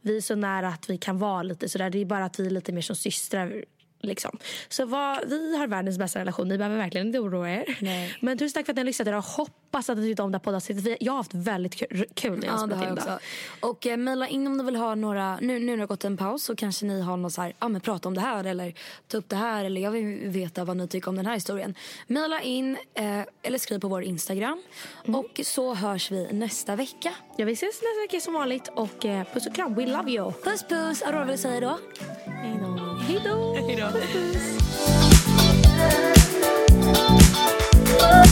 [0.00, 1.90] vi är så nära att vi kan vara lite sådär.
[1.90, 3.64] Det är bara att vi är lite mer som systrar.
[4.02, 4.38] Liksom.
[4.68, 6.48] Så vad, vi har världens bästa relation.
[6.48, 7.78] Ni behöver verkligen inte oroa er.
[7.80, 8.16] Nej.
[8.20, 9.08] Men tusen tack för att ni har lyssnat.
[9.08, 10.96] Jag hoppas att ni tyckte om det här poddavsnittet.
[11.00, 13.08] Jag har haft väldigt kul, kul när jag Ja, spelat in också.
[13.08, 13.18] det.
[13.66, 16.04] Och eh, mejla in om ni vill ha några, nu, nu när det har gått
[16.04, 18.44] en paus så kanske ni har något så här, ja men prata om det här
[18.44, 18.74] eller
[19.08, 21.74] ta upp det här eller jag vill veta vad ni tycker om den här historien.
[22.06, 24.62] Mejla in eh, eller skriv på vår Instagram
[25.06, 27.14] och så hörs vi nästa vecka.
[27.36, 28.68] Ja, vi ses nästa vecka som vanligt.
[28.68, 29.74] Och eh, puss och kram.
[29.74, 30.32] We love you.
[30.32, 31.78] Puss puss, Aurora vill säga då?
[32.26, 32.81] Hej då.
[33.06, 33.54] Hej då!
[33.54, 33.88] Hej då!